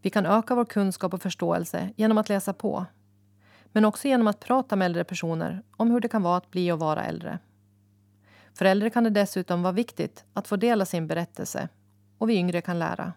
Vi 0.07 0.11
kan 0.11 0.27
öka 0.27 0.55
vår 0.55 0.65
kunskap 0.65 1.15
och 1.15 1.23
förståelse 1.23 1.91
genom 1.97 2.19
att 2.19 2.29
läsa 2.29 2.53
på 2.53 2.87
men 3.73 3.85
också 3.85 4.09
genom 4.09 4.27
att 4.27 4.41
prata 4.41 4.77
med 4.77 4.87
äldre 4.87 5.05
personer 5.05 5.63
om 5.77 5.91
hur 5.91 6.01
det 6.01 6.09
kan 6.09 6.23
vara 6.23 6.37
att 6.37 6.51
bli 6.51 6.73
och 6.73 6.79
vara 6.79 7.05
äldre. 7.05 7.39
För 8.55 8.65
äldre 8.65 8.91
kan 8.91 9.05
det 9.05 9.11
dessutom 9.11 9.63
vara 9.63 9.73
viktigt 9.73 10.25
att 10.33 10.49
få 10.49 10.57
dela 10.57 10.85
sin 10.85 11.07
berättelse 11.07 11.69
och 12.19 12.31
vi 12.31 12.35
yngre 12.35 12.61
kan 12.61 12.79
lära. 12.79 13.13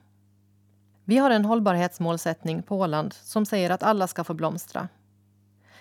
Vi 1.06 1.18
har 1.18 1.32
en 1.32 1.46
hållbarhetsmålsättning 1.46 2.64
på 2.64 2.80
Åland 2.80 3.14
som 3.14 3.46
säger 3.46 3.70
att 3.70 3.84
alla 3.84 4.08
ska 4.08 4.24
få 4.24 4.34
blomstra. 4.34 4.88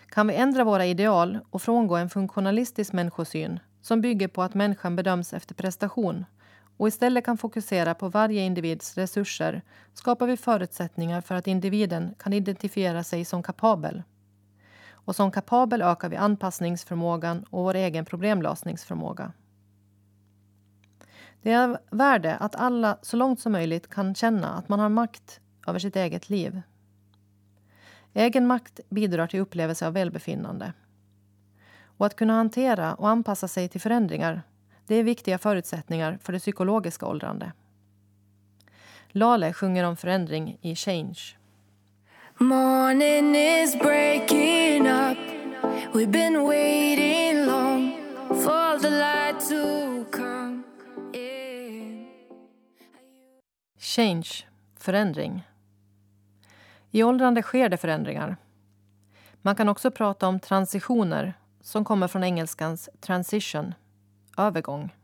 Kan 0.08 0.26
vi 0.26 0.34
ändra 0.34 0.64
våra 0.64 0.86
ideal 0.86 1.38
och 1.50 1.62
frångå 1.62 1.96
en 1.96 2.10
funktionalistisk 2.10 2.92
människosyn 2.92 3.60
som 3.82 4.00
bygger 4.00 4.28
på 4.28 4.42
att 4.42 4.54
människan 4.54 4.96
bedöms 4.96 5.32
efter 5.32 5.54
prestation 5.54 6.24
och 6.78 6.88
istället 6.88 7.24
kan 7.24 7.38
fokusera 7.38 7.94
på 7.94 8.08
varje 8.08 8.42
individs 8.42 8.98
resurser 8.98 9.62
skapar 9.94 10.26
vi 10.26 10.36
förutsättningar 10.36 11.20
för 11.20 11.34
att 11.34 11.46
individen 11.46 12.14
kan 12.18 12.32
identifiera 12.32 13.04
sig 13.04 13.24
som 13.24 13.42
kapabel. 13.42 14.02
Och 14.90 15.16
som 15.16 15.30
kapabel 15.30 15.82
ökar 15.82 16.08
vi 16.08 16.16
anpassningsförmågan 16.16 17.44
och 17.50 17.64
vår 17.64 17.74
egen 17.74 18.04
problemlösningsförmåga. 18.04 19.32
Det 21.42 21.52
är 21.52 21.64
av 21.64 21.78
värde 21.90 22.36
att 22.36 22.54
alla 22.54 22.98
så 23.02 23.16
långt 23.16 23.40
som 23.40 23.52
möjligt 23.52 23.90
kan 23.90 24.14
känna 24.14 24.48
att 24.48 24.68
man 24.68 24.80
har 24.80 24.88
makt 24.88 25.40
över 25.66 25.78
sitt 25.78 25.96
eget 25.96 26.30
liv. 26.30 26.62
Egen 28.14 28.46
makt 28.46 28.80
bidrar 28.88 29.26
till 29.26 29.40
upplevelse 29.40 29.86
av 29.86 29.92
välbefinnande. 29.92 30.72
Och 31.82 32.06
att 32.06 32.16
kunna 32.16 32.32
hantera 32.32 32.94
och 32.94 33.08
anpassa 33.08 33.48
sig 33.48 33.68
till 33.68 33.80
förändringar 33.80 34.42
det 34.88 34.94
är 34.94 35.02
viktiga 35.02 35.38
förutsättningar 35.38 36.18
för 36.22 36.32
det 36.32 36.38
psykologiska 36.38 37.06
åldrande. 37.06 37.52
Lale 39.08 39.52
sjunger 39.52 39.84
om 39.84 39.96
förändring 39.96 40.58
i 40.62 40.74
Change. 40.74 41.18
Morning 42.38 43.36
is 43.36 43.78
breaking 43.78 44.86
up 44.86 45.18
We've 45.92 46.10
been 46.10 46.42
waiting 46.42 47.46
long 47.46 47.92
for 48.28 48.78
the 48.78 48.90
light 48.90 49.40
to 49.40 50.04
come 50.18 50.62
in 51.12 52.06
Change, 53.78 54.28
förändring. 54.76 55.48
I 56.90 57.02
åldrande 57.02 57.42
sker 57.42 57.68
det 57.68 57.76
förändringar. 57.76 58.36
Man 59.42 59.56
kan 59.56 59.68
också 59.68 59.90
prata 59.90 60.28
om 60.28 60.40
transitioner 60.40 61.34
som 61.60 61.84
kommer 61.84 62.08
från 62.08 62.24
engelskans 62.24 62.88
transition, 63.00 63.74
övergång. 64.38 64.94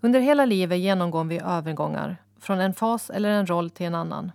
Under 0.00 0.20
hela 0.20 0.44
livet 0.44 0.78
genomgår 0.78 1.24
vi 1.24 1.38
övergångar 1.38 2.16
från 2.40 2.60
en 2.60 2.74
fas 2.74 3.10
eller 3.10 3.30
en 3.30 3.46
roll 3.46 3.70
till 3.70 3.86
en 3.86 3.94
annan. 3.94 4.32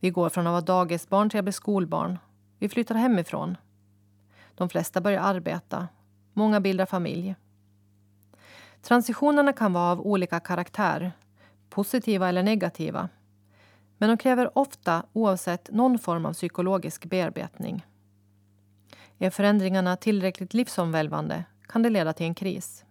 Vi 0.00 0.10
går 0.10 0.28
från 0.28 0.46
att 0.46 0.50
vara 0.50 0.60
dagisbarn 0.60 1.30
till 1.30 1.38
att 1.38 1.44
bli 1.44 1.52
skolbarn. 1.52 2.18
Vi 2.58 2.68
flyttar 2.68 2.94
hemifrån. 2.94 3.56
De 4.54 4.68
flesta 4.68 5.00
börjar 5.00 5.22
arbeta. 5.22 5.88
Många 6.32 6.60
bildar 6.60 6.86
familj. 6.86 7.34
Transitionerna 8.82 9.52
kan 9.52 9.72
vara 9.72 9.92
av 9.92 10.00
olika 10.00 10.40
karaktär, 10.40 11.12
positiva 11.70 12.28
eller 12.28 12.42
negativa. 12.42 13.08
Men 13.98 14.08
de 14.08 14.16
kräver 14.16 14.58
ofta 14.58 15.02
oavsett 15.12 15.70
någon 15.72 15.98
form 15.98 16.26
av 16.26 16.32
psykologisk 16.32 17.04
bearbetning. 17.04 17.86
Är 19.18 19.30
förändringarna 19.30 19.96
tillräckligt 19.96 20.54
livsomvälvande 20.54 21.44
kan 21.66 21.82
det 21.82 21.90
leda 21.90 22.12
till 22.12 22.26
en 22.26 22.34
kris. 22.34 22.84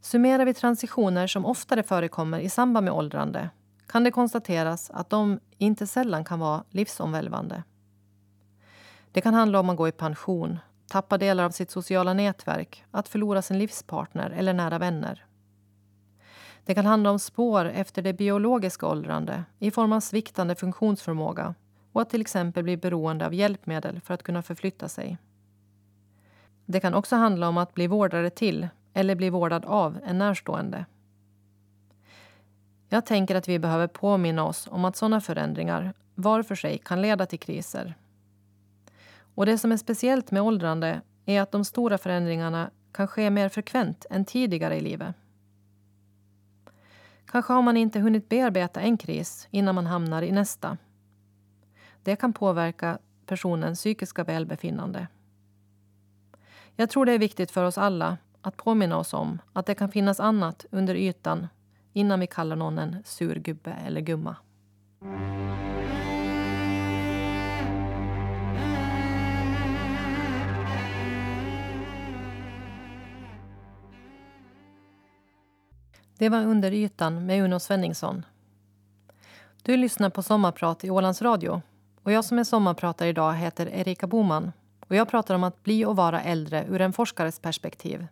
Summerar 0.00 0.44
vi 0.44 0.54
transitioner 0.54 1.26
som 1.26 1.46
oftare 1.46 1.82
förekommer 1.82 2.38
i 2.38 2.48
samband 2.48 2.84
med 2.84 2.94
åldrande 2.94 3.50
kan 3.86 4.04
det 4.04 4.10
konstateras 4.10 4.90
att 4.90 5.10
de 5.10 5.40
inte 5.58 5.86
sällan 5.86 6.24
kan 6.24 6.38
vara 6.38 6.64
livsomvälvande. 6.70 7.62
Det 9.12 9.20
kan 9.20 9.34
handla 9.34 9.60
om 9.60 9.70
att 9.70 9.76
gå 9.76 9.88
i 9.88 9.92
pension, 9.92 10.58
tappa 10.88 11.18
delar 11.18 11.44
av 11.44 11.50
sitt 11.50 11.70
sociala 11.70 12.14
nätverk, 12.14 12.84
att 12.90 13.08
förlora 13.08 13.42
sin 13.42 13.58
livspartner 13.58 14.30
eller 14.30 14.52
nära 14.52 14.78
vänner. 14.78 15.26
Det 16.64 16.74
kan 16.74 16.86
handla 16.86 17.10
om 17.10 17.18
spår 17.18 17.64
efter 17.64 18.02
det 18.02 18.12
biologiska 18.12 18.86
åldrande 18.86 19.44
i 19.58 19.70
form 19.70 19.92
av 19.92 20.00
sviktande 20.00 20.54
funktionsförmåga 20.54 21.54
och 21.92 22.02
att 22.02 22.10
till 22.10 22.20
exempel 22.20 22.64
bli 22.64 22.76
beroende 22.76 23.26
av 23.26 23.34
hjälpmedel 23.34 24.00
för 24.00 24.14
att 24.14 24.22
kunna 24.22 24.42
förflytta 24.42 24.88
sig. 24.88 25.18
Det 26.66 26.80
kan 26.80 26.94
också 26.94 27.16
handla 27.16 27.48
om 27.48 27.58
att 27.58 27.74
bli 27.74 27.86
vårdare 27.86 28.30
till 28.30 28.68
eller 28.94 29.14
bli 29.14 29.30
vårdad 29.30 29.64
av 29.64 29.98
en 30.04 30.18
närstående. 30.18 30.84
Jag 32.88 33.06
tänker 33.06 33.34
att 33.34 33.48
vi 33.48 33.58
behöver 33.58 33.86
påminna 33.86 34.44
oss 34.44 34.68
om 34.70 34.84
att 34.84 34.96
sådana 34.96 35.20
förändringar 35.20 35.94
var 36.14 36.42
för 36.42 36.54
sig 36.54 36.78
kan 36.78 37.02
leda 37.02 37.26
till 37.26 37.38
kriser. 37.38 37.94
Och 39.34 39.46
det 39.46 39.58
som 39.58 39.72
är 39.72 39.76
speciellt 39.76 40.30
med 40.30 40.42
åldrande 40.42 41.00
är 41.26 41.40
att 41.40 41.52
de 41.52 41.64
stora 41.64 41.98
förändringarna 41.98 42.70
kan 42.92 43.08
ske 43.08 43.30
mer 43.30 43.48
frekvent 43.48 44.06
än 44.10 44.24
tidigare 44.24 44.76
i 44.76 44.80
livet. 44.80 45.14
Kanske 47.26 47.52
har 47.52 47.62
man 47.62 47.76
inte 47.76 48.00
hunnit 48.00 48.28
bearbeta 48.28 48.80
en 48.80 48.96
kris 48.98 49.48
innan 49.50 49.74
man 49.74 49.86
hamnar 49.86 50.22
i 50.22 50.32
nästa. 50.32 50.78
Det 52.02 52.16
kan 52.16 52.32
påverka 52.32 52.98
personens 53.26 53.78
psykiska 53.78 54.24
välbefinnande. 54.24 55.06
Jag 56.78 56.90
tror 56.90 57.06
det 57.06 57.12
är 57.12 57.18
viktigt 57.18 57.50
för 57.50 57.64
oss 57.64 57.78
alla 57.78 58.18
att 58.40 58.56
påminna 58.56 58.98
oss 58.98 59.14
om 59.14 59.38
att 59.52 59.66
det 59.66 59.74
kan 59.74 59.88
finnas 59.88 60.20
annat 60.20 60.66
under 60.70 60.94
ytan 60.94 61.48
innan 61.92 62.20
vi 62.20 62.26
kallar 62.26 62.56
någon 62.56 62.78
en 62.78 63.02
sur 63.04 63.36
gubbe 63.38 63.76
eller 63.86 64.00
gumma. 64.00 64.36
Det 76.18 76.28
var 76.28 76.42
Under 76.44 76.72
ytan 76.72 77.26
med 77.26 77.44
Uno 77.44 77.60
Svenningsson. 77.60 78.24
Du 79.62 79.76
lyssnar 79.76 80.10
på 80.10 80.22
Sommarprat 80.22 80.84
i 80.84 80.90
Ålands 80.90 81.22
Radio. 81.22 81.62
Och 82.02 82.12
jag 82.12 82.24
som 82.24 82.38
är 82.38 82.44
sommarpratare 82.44 83.08
idag 83.08 83.34
heter 83.34 83.66
Erika 83.66 84.06
Boman 84.06 84.52
och 84.88 84.96
jag 84.96 85.08
pratar 85.08 85.34
om 85.34 85.44
att 85.44 85.62
bli 85.62 85.84
och 85.84 85.96
vara 85.96 86.22
äldre 86.22 86.66
ur 86.68 86.80
en 86.80 86.92
forskares 86.92 87.38
perspektiv. 87.38 88.06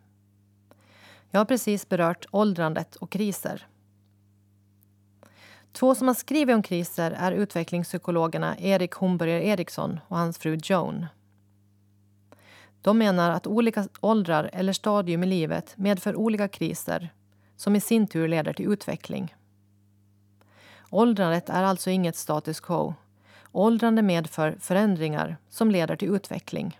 Jag 1.30 1.40
har 1.40 1.44
precis 1.44 1.88
berört 1.88 2.26
åldrandet 2.30 2.96
och 2.96 3.10
kriser. 3.10 3.66
Två 5.72 5.94
som 5.94 6.06
har 6.06 6.14
skrivit 6.14 6.54
om 6.54 6.62
kriser 6.62 7.10
är 7.10 7.32
utvecklingspsykologerna 7.32 8.58
Erik 8.58 8.92
Homburger 8.92 9.40
Eriksson 9.40 10.00
och 10.08 10.18
hans 10.18 10.38
fru 10.38 10.58
Joan. 10.62 11.06
De 12.82 12.98
menar 12.98 13.30
att 13.30 13.46
olika 13.46 13.88
åldrar 14.00 14.50
eller 14.52 14.72
stadium 14.72 15.22
i 15.22 15.26
livet 15.26 15.74
medför 15.76 16.16
olika 16.16 16.48
kriser 16.48 17.12
som 17.56 17.76
i 17.76 17.80
sin 17.80 18.06
tur 18.06 18.28
leder 18.28 18.52
till 18.52 18.72
utveckling. 18.72 19.34
Åldrandet 20.90 21.48
är 21.48 21.62
alltså 21.62 21.90
inget 21.90 22.16
status 22.16 22.60
quo. 22.60 22.94
Åldrande 23.57 24.03
medför 24.03 24.57
förändringar 24.61 25.37
som 25.49 25.71
leder 25.71 25.97
till 25.97 26.14
utveckling. 26.14 26.79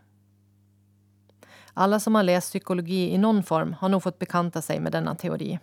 Alla 1.75 2.01
som 2.01 2.15
har 2.15 2.23
läst 2.23 2.49
psykologi 2.49 3.15
i 3.15 3.19
någon 3.19 3.43
form 3.43 3.73
har 3.73 3.89
nog 3.89 4.03
fått 4.03 4.19
bekanta 4.19 4.63
sig 4.63 4.81
med 4.81 4.93
denna 4.93 5.15
teori. 5.15 5.59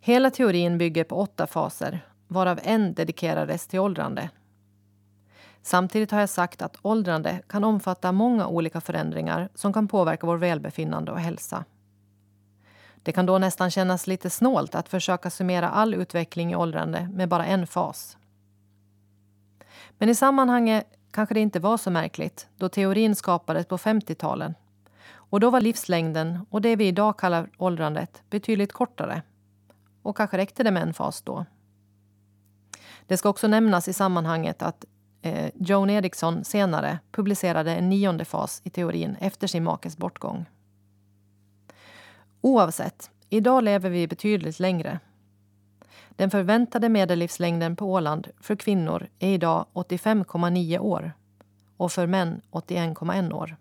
Hela 0.00 0.30
teorin 0.30 0.78
bygger 0.78 1.04
på 1.04 1.16
åtta 1.16 1.46
faser, 1.46 2.06
varav 2.28 2.60
en 2.62 2.94
dedikerades 2.94 3.66
till 3.66 3.80
åldrande. 3.80 4.30
Samtidigt 5.62 6.10
har 6.10 6.20
jag 6.20 6.28
sagt 6.28 6.62
att 6.62 6.76
åldrande 6.82 7.40
kan 7.46 7.64
omfatta 7.64 8.12
många 8.12 8.46
olika 8.46 8.80
förändringar 8.80 9.48
som 9.54 9.72
kan 9.72 9.88
påverka 9.88 10.26
vår 10.26 10.36
välbefinnande 10.36 11.12
och 11.12 11.20
hälsa. 11.20 11.64
Det 13.02 13.12
kan 13.12 13.26
då 13.26 13.38
nästan 13.38 13.70
kännas 13.70 14.06
lite 14.06 14.30
snålt 14.30 14.74
att 14.74 14.88
försöka 14.88 15.30
summera 15.30 15.68
all 15.68 15.94
utveckling 15.94 16.52
i 16.52 16.56
åldrande 16.56 17.08
med 17.12 17.28
bara 17.28 17.46
en 17.46 17.66
fas. 17.66 18.16
Men 19.98 20.08
i 20.08 20.14
sammanhanget 20.14 20.86
kanske 21.10 21.34
det 21.34 21.40
inte 21.40 21.60
var 21.60 21.76
så 21.76 21.90
märkligt 21.90 22.48
då 22.56 22.68
teorin 22.68 23.16
skapades 23.16 23.66
på 23.66 23.76
50-talen. 23.76 24.54
Och 25.08 25.40
då 25.40 25.50
var 25.50 25.60
livslängden 25.60 26.46
och 26.50 26.62
det 26.62 26.76
vi 26.76 26.86
idag 26.86 27.18
kallar 27.18 27.50
åldrandet 27.58 28.22
betydligt 28.30 28.72
kortare. 28.72 29.22
Och 30.02 30.16
kanske 30.16 30.36
räckte 30.36 30.62
det 30.62 30.70
med 30.70 30.82
en 30.82 30.94
fas 30.94 31.22
då. 31.22 31.44
Det 33.06 33.16
ska 33.16 33.28
också 33.28 33.48
nämnas 33.48 33.88
i 33.88 33.92
sammanhanget 33.92 34.62
att 34.62 34.84
eh, 35.22 35.50
Joan 35.54 35.90
Eriksson 35.90 36.44
senare 36.44 36.98
publicerade 37.12 37.74
en 37.74 37.88
nionde 37.88 38.24
fas 38.24 38.60
i 38.64 38.70
teorin 38.70 39.16
efter 39.20 39.46
sin 39.46 39.64
makes 39.64 39.96
bortgång. 39.96 40.46
Oavsett, 42.40 43.10
idag 43.28 43.64
lever 43.64 43.90
vi 43.90 44.08
betydligt 44.08 44.60
längre. 44.60 45.00
Den 46.16 46.30
förväntade 46.30 46.88
medellivslängden 46.88 47.76
på 47.76 47.92
Åland 47.92 48.28
för 48.40 48.56
kvinnor 48.56 49.08
är 49.18 49.28
idag 49.28 49.66
85,9 49.74 50.78
år 50.78 51.12
och 51.76 51.92
för 51.92 52.06
män 52.06 52.40
81,1 52.50 53.32
år. 53.32 53.56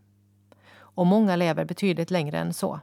Och 0.77 1.07
många 1.07 1.35
lever 1.35 1.65
betydligt 1.65 2.11
längre 2.11 2.37
än 2.37 2.53
så. 2.53 2.79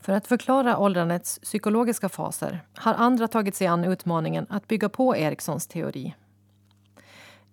För 0.00 0.12
att 0.12 0.26
förklara 0.26 0.78
åldrandets 0.78 1.38
psykologiska 1.38 2.08
faser 2.08 2.60
har 2.74 2.94
andra 2.94 3.28
tagit 3.28 3.54
sig 3.54 3.66
an 3.66 3.84
utmaningen 3.84 4.46
att 4.50 4.68
bygga 4.68 4.88
på 4.88 5.16
Erikssons 5.16 5.66
teori. 5.66 6.14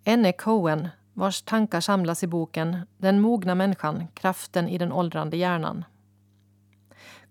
En 0.07 0.25
är 0.25 0.29
e. 0.29 0.33
Cohen, 0.33 0.89
vars 1.13 1.41
tankar 1.41 1.81
samlas 1.81 2.23
i 2.23 2.27
boken 2.27 2.79
Den 2.97 3.21
mogna 3.21 3.55
människan, 3.55 4.07
kraften 4.13 4.69
i 4.69 4.77
den 4.77 4.91
åldrande 4.91 5.37
hjärnan. 5.37 5.85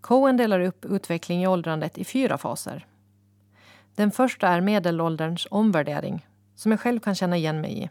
Cohen 0.01 0.37
delar 0.37 0.61
upp 0.61 0.85
utveckling 0.85 1.43
i 1.43 1.47
åldrandet 1.47 1.99
i 1.99 2.05
fyra 2.05 2.39
faser. 2.39 2.87
Den 3.95 4.11
första 4.11 4.49
är 4.49 4.61
medelålderns 4.61 5.47
omvärdering, 5.51 6.27
som 6.55 6.71
jag 6.71 6.81
själv 6.81 7.01
kan 7.01 7.15
känna 7.15 7.37
igen 7.37 7.61
mig 7.61 7.83
i. 7.83 7.91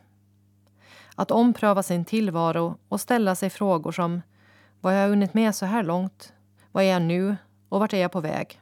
Att 1.15 1.31
ompröva 1.31 1.83
sin 1.83 2.05
tillvaro 2.05 2.75
och 2.89 3.01
ställa 3.01 3.35
sig 3.35 3.49
frågor 3.49 3.91
som 3.91 4.21
Vad 4.81 4.93
har 4.93 4.99
jag 4.99 5.09
hunnit 5.09 5.33
med 5.33 5.55
så 5.55 5.65
här 5.65 5.83
långt? 5.83 6.33
Vad 6.71 6.83
är 6.83 6.87
jag 6.87 7.01
nu 7.01 7.35
och 7.69 7.79
vart 7.79 7.93
är 7.93 8.01
jag 8.01 8.11
på 8.11 8.21
väg? 8.21 8.61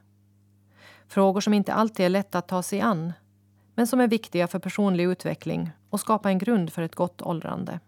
Frågor 1.08 1.42
som 1.42 1.54
inte 1.54 1.74
alltid 1.74 2.06
är 2.06 2.10
lätta 2.10 2.38
att 2.38 2.48
ta 2.48 2.64
sig 2.64 2.82
an 2.82 3.14
men 3.82 3.88
som 3.88 4.00
är 4.00 4.08
viktiga 4.08 4.48
för 4.48 4.60
personlig 4.60 5.04
utveckling 5.04 5.72
och 5.90 6.00
skapa 6.00 6.30
en 6.30 6.38
grund 6.38 6.74
för 6.74 6.82
ett 6.82 6.96
gott 6.96 7.22
åldrande. 7.22 7.80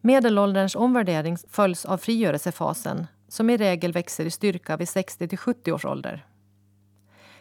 Medelålderns 0.00 0.76
omvärdering 0.76 1.36
följs 1.48 1.84
av 1.84 1.98
frigörelsefasen 1.98 3.06
som 3.28 3.50
i 3.50 3.56
regel 3.56 3.92
växer 3.92 4.24
i 4.24 4.30
styrka 4.30 4.76
vid 4.76 4.88
60 4.88 5.28
till 5.28 5.38
70 5.38 5.72
års 5.72 5.84
ålder. 5.84 6.26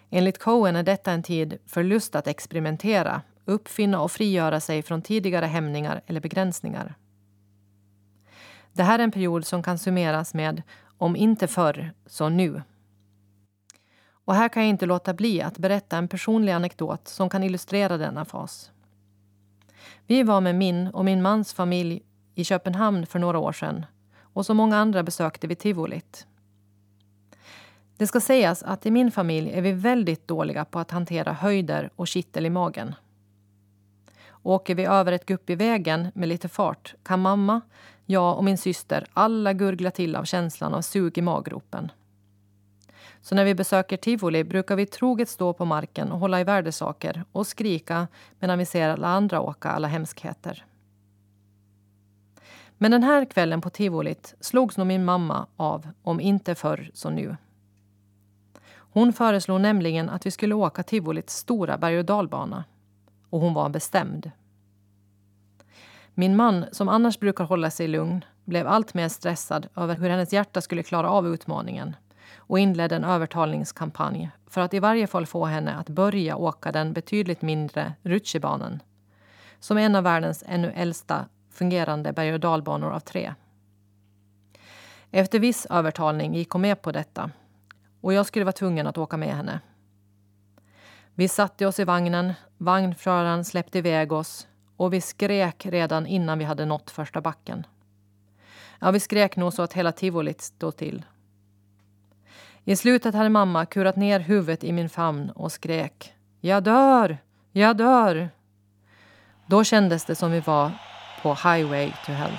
Enligt 0.10 0.40
Cohen 0.40 0.76
är 0.76 0.84
detta 0.84 1.12
en 1.12 1.24
tid 1.24 1.58
för 1.66 1.84
lust 1.84 2.16
att 2.16 2.28
experimentera, 2.28 3.22
uppfinna 3.46 4.02
och 4.02 4.12
frigöra 4.12 4.60
sig 4.60 4.82
från 4.82 5.02
tidigare 5.02 5.46
hämningar 5.46 6.02
eller 6.08 6.22
begränsningar. 6.22 6.96
Det 8.74 8.84
här 8.84 9.00
är 9.00 9.04
en 9.04 9.12
period 9.12 9.46
som 9.46 9.64
kan 9.64 9.80
summeras 9.80 10.34
med 10.34 10.62
om 10.98 11.16
inte 11.16 11.48
förr, 11.48 11.94
så 12.06 12.30
nu. 12.30 12.62
Och 14.32 14.38
här 14.38 14.50
kan 14.50 14.64
jag 14.64 14.70
inte 14.70 14.86
låta 14.86 15.14
bli 15.14 15.42
att 15.42 15.58
berätta 15.58 15.98
en 15.98 16.08
personlig 16.08 16.52
anekdot 16.52 17.08
som 17.08 17.30
kan 17.30 17.44
illustrera 17.44 17.98
denna 17.98 18.26
fas. 18.26 18.72
Vi 20.08 20.24
var 20.24 20.42
med 20.42 20.56
min 20.56 20.88
och 20.88 21.06
min 21.06 21.22
mans 21.22 21.54
familj 21.54 22.02
i 22.36 22.44
Köpenhamn 22.44 23.06
för 23.06 23.20
några 23.20 23.40
år 23.40 23.52
sedan 23.52 23.86
och 24.22 24.46
som 24.46 24.58
många 24.58 24.78
andra 24.78 25.04
besökte 25.04 25.48
vi 25.48 25.56
tivolit. 25.56 26.28
Det 27.98 28.08
ska 28.08 28.20
sägas 28.20 28.64
att 28.64 28.86
i 28.86 28.92
min 28.92 29.12
familj 29.12 29.52
är 29.52 29.62
vi 29.62 29.72
väldigt 29.72 30.28
dåliga 30.28 30.66
på 30.66 30.80
att 30.80 30.92
hantera 30.92 31.34
höjder 31.34 31.90
och 31.96 32.08
kittel 32.08 32.46
i 32.46 32.50
magen. 32.50 32.96
Åker 34.44 34.76
vi 34.76 34.86
över 34.86 35.12
ett 35.12 35.26
gupp 35.26 35.50
i 35.50 35.56
vägen 35.56 36.08
med 36.14 36.30
lite 36.30 36.50
fart 36.50 36.96
kan 37.04 37.22
mamma, 37.22 37.62
jag 38.06 38.38
och 38.38 38.44
min 38.44 38.58
syster 38.58 39.06
alla 39.14 39.54
gurgla 39.54 39.92
till 39.92 40.16
av 40.16 40.24
känslan 40.24 40.74
av 40.74 40.82
sug 40.82 41.18
i 41.18 41.22
maggropen. 41.22 41.92
Så 43.22 43.36
när 43.36 43.46
vi 43.46 43.56
besöker 43.56 43.98
tivoli 43.98 44.44
brukar 44.44 44.76
vi 44.76 44.86
troget 44.86 45.30
stå 45.30 45.54
på 45.54 45.66
marken 45.66 46.12
och 46.12 46.20
hålla 46.20 46.42
i 46.42 46.44
värdesaker 46.44 47.24
och 47.32 47.48
skrika 47.48 48.08
medan 48.40 48.60
vi 48.60 48.66
ser 48.66 48.90
alla 48.90 49.08
andra 49.08 49.42
åka 49.42 49.70
alla 49.70 49.88
hemskheter. 49.88 50.66
Men 52.78 52.92
den 52.92 53.04
här 53.04 53.26
kvällen 53.26 53.62
på 53.62 53.70
tivolit 53.70 54.36
slogs 54.40 54.78
nog 54.78 54.88
min 54.88 55.06
mamma 55.06 55.48
av, 55.56 55.88
om 56.04 56.20
inte 56.20 56.56
förr 56.56 56.92
så 56.94 57.10
nu. 57.10 57.36
Hon 58.74 59.14
föreslog 59.14 59.62
nämligen 59.62 60.10
att 60.10 60.26
vi 60.26 60.32
skulle 60.32 60.56
åka 60.56 60.84
tivolits 60.84 61.36
stora 61.36 61.78
berg 61.78 62.00
och 62.00 62.06
dalbana. 62.06 62.64
Och 63.30 63.40
hon 63.40 63.54
var 63.54 63.70
bestämd. 63.70 64.32
Min 66.14 66.36
man, 66.36 66.66
som 66.72 66.90
annars 66.90 67.20
brukar 67.20 67.44
hålla 67.44 67.72
sig 67.72 67.88
lugn, 67.88 68.26
blev 68.46 68.68
allt 68.68 68.94
mer 68.94 69.10
stressad 69.10 69.68
över 69.76 69.96
hur 69.96 70.10
hennes 70.10 70.34
hjärta 70.34 70.62
skulle 70.62 70.84
klara 70.84 71.10
av 71.10 71.28
utmaningen 71.28 71.96
och 72.52 72.60
inledde 72.60 72.96
en 72.96 73.04
övertalningskampanj 73.04 74.32
för 74.48 74.62
att 74.62 74.74
i 74.74 74.80
varje 74.80 75.08
fall 75.08 75.26
få 75.26 75.46
henne 75.46 75.76
att 75.76 75.90
börja 75.90 76.36
åka 76.36 76.72
den 76.72 76.94
betydligt 76.94 77.42
mindre 77.42 77.94
rutschbanan 78.04 78.84
som 79.60 79.78
är 79.78 79.82
en 79.82 79.96
av 79.96 80.04
världens 80.04 80.44
ännu 80.48 80.72
äldsta 80.72 81.26
fungerande 81.52 82.14
berg 82.14 82.34
och 82.34 82.40
dalbanor 82.40 82.92
av 82.92 83.00
tre. 83.00 83.34
Efter 85.12 85.40
viss 85.40 85.68
övertalning 85.70 86.36
gick 86.36 86.50
hon 86.50 86.62
med 86.62 86.82
på 86.82 86.92
detta 86.92 87.32
och 88.02 88.14
jag 88.14 88.26
skulle 88.26 88.46
vara 88.46 88.54
tvungen 88.54 88.88
att 88.88 88.98
åka 88.98 89.18
med 89.18 89.36
henne. 89.36 89.60
Vi 91.16 91.28
satte 91.28 91.66
oss 91.66 91.80
i 91.80 91.84
vagnen, 91.84 92.34
vagnföraren 92.58 93.46
släppte 93.46 93.78
iväg 93.78 94.12
oss 94.12 94.48
och 94.78 94.94
vi 94.94 95.02
skrek 95.02 95.66
redan 95.66 96.08
innan 96.08 96.40
vi 96.40 96.46
hade 96.46 96.66
nått 96.66 96.92
första 96.92 97.22
backen. 97.22 97.68
Ja, 98.80 98.92
vi 98.92 99.00
skrek 99.00 99.36
nog 99.36 99.54
så 99.54 99.62
att 99.62 99.74
hela 99.74 99.92
tivolit 99.92 100.42
stod 100.42 100.76
till. 100.76 101.04
I 102.66 102.76
slutet 102.76 103.16
hade 103.16 103.30
mamma 103.30 103.66
kurat 103.66 103.96
ner 103.96 104.20
huvudet 104.20 104.64
i 104.64 104.72
min 104.72 104.90
famn 104.90 105.30
och 105.30 105.52
skrek 105.52 106.14
Jag 106.42 106.64
dör! 106.64 107.18
Jag 107.52 107.78
dör! 107.78 108.30
Då 109.46 109.64
kändes 109.64 110.06
det 110.06 110.16
som 110.16 110.32
vi 110.32 110.40
var 110.40 110.72
på 111.22 111.30
Highway 111.30 111.92
to 112.06 112.12
Hell. 112.12 112.38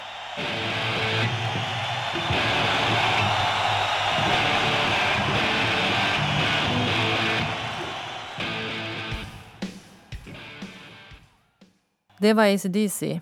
Det 12.18 12.32
var 12.32 12.54
ACDC. 12.54 13.20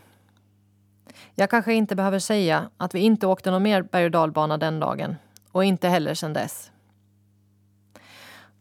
Jag 1.34 1.50
kanske 1.50 1.74
inte 1.74 1.96
behöver 1.96 2.18
säga 2.18 2.70
att 2.76 2.94
vi 2.94 3.00
inte 3.00 3.26
åkte 3.26 3.50
någon 3.50 3.62
mer 3.62 3.82
berg 3.82 4.04
och 4.04 4.10
dalbana 4.10 4.58
den 4.58 4.80
dagen 4.80 5.16
och 5.52 5.64
inte 5.64 5.88
heller 5.88 6.14
sedan 6.14 6.32
dess. 6.32 6.70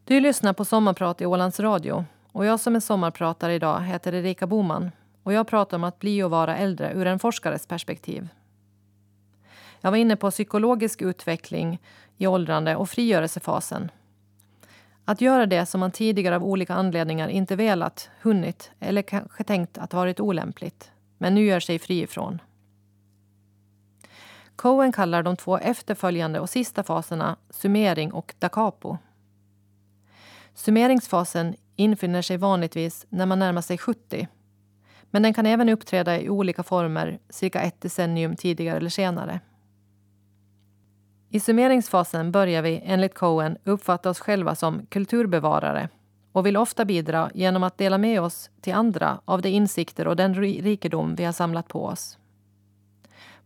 Du 0.09 0.19
lyssnar 0.19 0.53
på 0.53 0.65
Sommarprat 0.65 1.21
i 1.21 1.25
Ålands 1.25 1.59
Radio 1.59 2.05
och 2.31 2.45
jag 2.45 2.59
som 2.59 2.75
är 2.75 2.79
sommarpratare 2.79 3.53
idag 3.53 3.81
heter 3.81 4.13
Erika 4.13 4.47
Boman 4.47 4.91
och 5.23 5.33
jag 5.33 5.47
pratar 5.47 5.77
om 5.77 5.83
att 5.83 5.99
bli 5.99 6.23
och 6.23 6.29
vara 6.31 6.57
äldre 6.57 6.93
ur 6.93 7.07
en 7.07 7.19
forskares 7.19 7.67
perspektiv. 7.67 8.27
Jag 9.81 9.91
var 9.91 9.97
inne 9.97 10.15
på 10.15 10.31
psykologisk 10.31 11.01
utveckling 11.01 11.79
i 12.17 12.27
åldrande 12.27 12.75
och 12.75 12.89
frigörelsefasen. 12.89 13.91
Att 15.05 15.21
göra 15.21 15.45
det 15.45 15.65
som 15.65 15.79
man 15.79 15.91
tidigare 15.91 16.35
av 16.35 16.43
olika 16.43 16.73
anledningar 16.73 17.27
inte 17.27 17.55
velat, 17.55 18.09
hunnit 18.21 18.71
eller 18.79 19.01
kanske 19.01 19.43
tänkt 19.43 19.77
att 19.77 19.93
varit 19.93 20.19
olämpligt, 20.19 20.91
men 21.17 21.35
nu 21.35 21.45
gör 21.45 21.59
sig 21.59 21.79
fri 21.79 22.01
ifrån. 22.01 22.41
Cohen 24.55 24.91
kallar 24.91 25.23
de 25.23 25.35
två 25.35 25.57
efterföljande 25.57 26.39
och 26.39 26.49
sista 26.49 26.83
faserna 26.83 27.35
summering 27.49 28.13
och 28.13 28.33
da 28.39 28.49
capo. 28.49 28.97
Summeringsfasen 30.59 31.55
infinner 31.75 32.21
sig 32.21 32.37
vanligtvis 32.37 33.05
när 33.09 33.25
man 33.25 33.39
närmar 33.39 33.61
sig 33.61 33.77
70 33.77 34.27
men 35.11 35.23
den 35.23 35.33
kan 35.33 35.45
även 35.45 35.69
uppträda 35.69 36.19
i 36.19 36.29
olika 36.29 36.63
former 36.63 37.19
cirka 37.29 37.61
ett 37.61 37.81
decennium 37.81 38.35
tidigare 38.35 38.77
eller 38.77 38.89
senare. 38.89 39.39
I 41.29 41.39
summeringsfasen 41.39 42.31
börjar 42.31 42.61
vi, 42.61 42.81
enligt 42.85 43.13
Cohen, 43.13 43.57
uppfatta 43.63 44.09
oss 44.09 44.19
själva 44.19 44.55
som 44.55 44.85
kulturbevarare 44.85 45.89
och 46.31 46.45
vill 46.45 46.57
ofta 46.57 46.85
bidra 46.85 47.31
genom 47.33 47.63
att 47.63 47.77
dela 47.77 47.97
med 47.97 48.21
oss 48.21 48.49
till 48.61 48.73
andra 48.73 49.21
av 49.25 49.41
de 49.41 49.49
insikter 49.49 50.07
och 50.07 50.15
den 50.15 50.33
rikedom 50.35 51.15
vi 51.15 51.25
har 51.25 51.33
samlat 51.33 51.67
på 51.67 51.85
oss. 51.85 52.17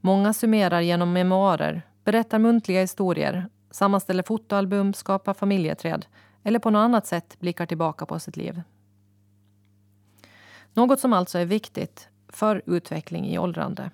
Många 0.02 0.34
summerar 0.34 0.82
genom 0.82 1.14
memoarer, 1.14 1.82
berättar 2.04 2.40
muntliga 2.40 2.82
historier, 2.82 3.50
sammanställer 3.72 4.24
fotoalbum, 4.24 4.94
skapar 4.94 5.34
familjeträd 5.34 6.06
eller 6.44 6.60
på 6.60 6.70
något 6.70 6.80
annat 6.80 7.08
sätt 7.08 7.40
blickar 7.40 7.66
tillbaka 7.66 8.06
på 8.06 8.20
sitt 8.20 8.38
liv. 8.38 8.62
Något 10.74 11.00
som 11.00 11.14
alltså 11.14 11.40
är 11.40 11.46
viktigt 11.46 12.10
för 12.28 12.62
utveckling 12.66 13.28
i 13.28 13.38
åldrande. 13.38 13.92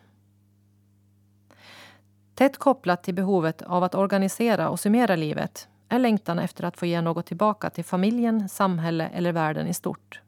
Tätt 2.36 2.58
kopplat 2.58 3.04
till 3.04 3.14
behovet 3.14 3.62
av 3.62 3.84
att 3.84 3.96
organisera 3.96 4.70
och 4.70 4.80
summera 4.80 5.16
livet 5.16 5.68
är 5.90 6.00
längtan 6.00 6.40
efter 6.40 6.64
att 6.64 6.78
få 6.78 6.86
ge 6.86 7.02
något 7.02 7.26
tillbaka 7.26 7.70
till 7.70 7.86
familjen, 7.86 8.50
samhälle 8.50 9.08
eller 9.08 9.32
världen 9.32 9.68
i 9.68 9.74
stort. 9.74 10.22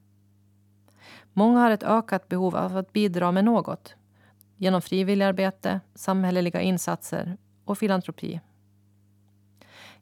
Många 1.33 1.59
har 1.59 1.71
ett 1.71 1.83
ökat 1.83 2.27
behov 2.27 2.55
av 2.55 2.77
att 2.77 2.93
bidra 2.93 3.31
med 3.31 3.45
något 3.45 3.95
genom 4.57 4.81
frivilligarbete, 4.81 5.79
samhälleliga 5.95 6.61
insatser 6.61 7.37
och 7.65 7.77
filantropi. 7.77 8.41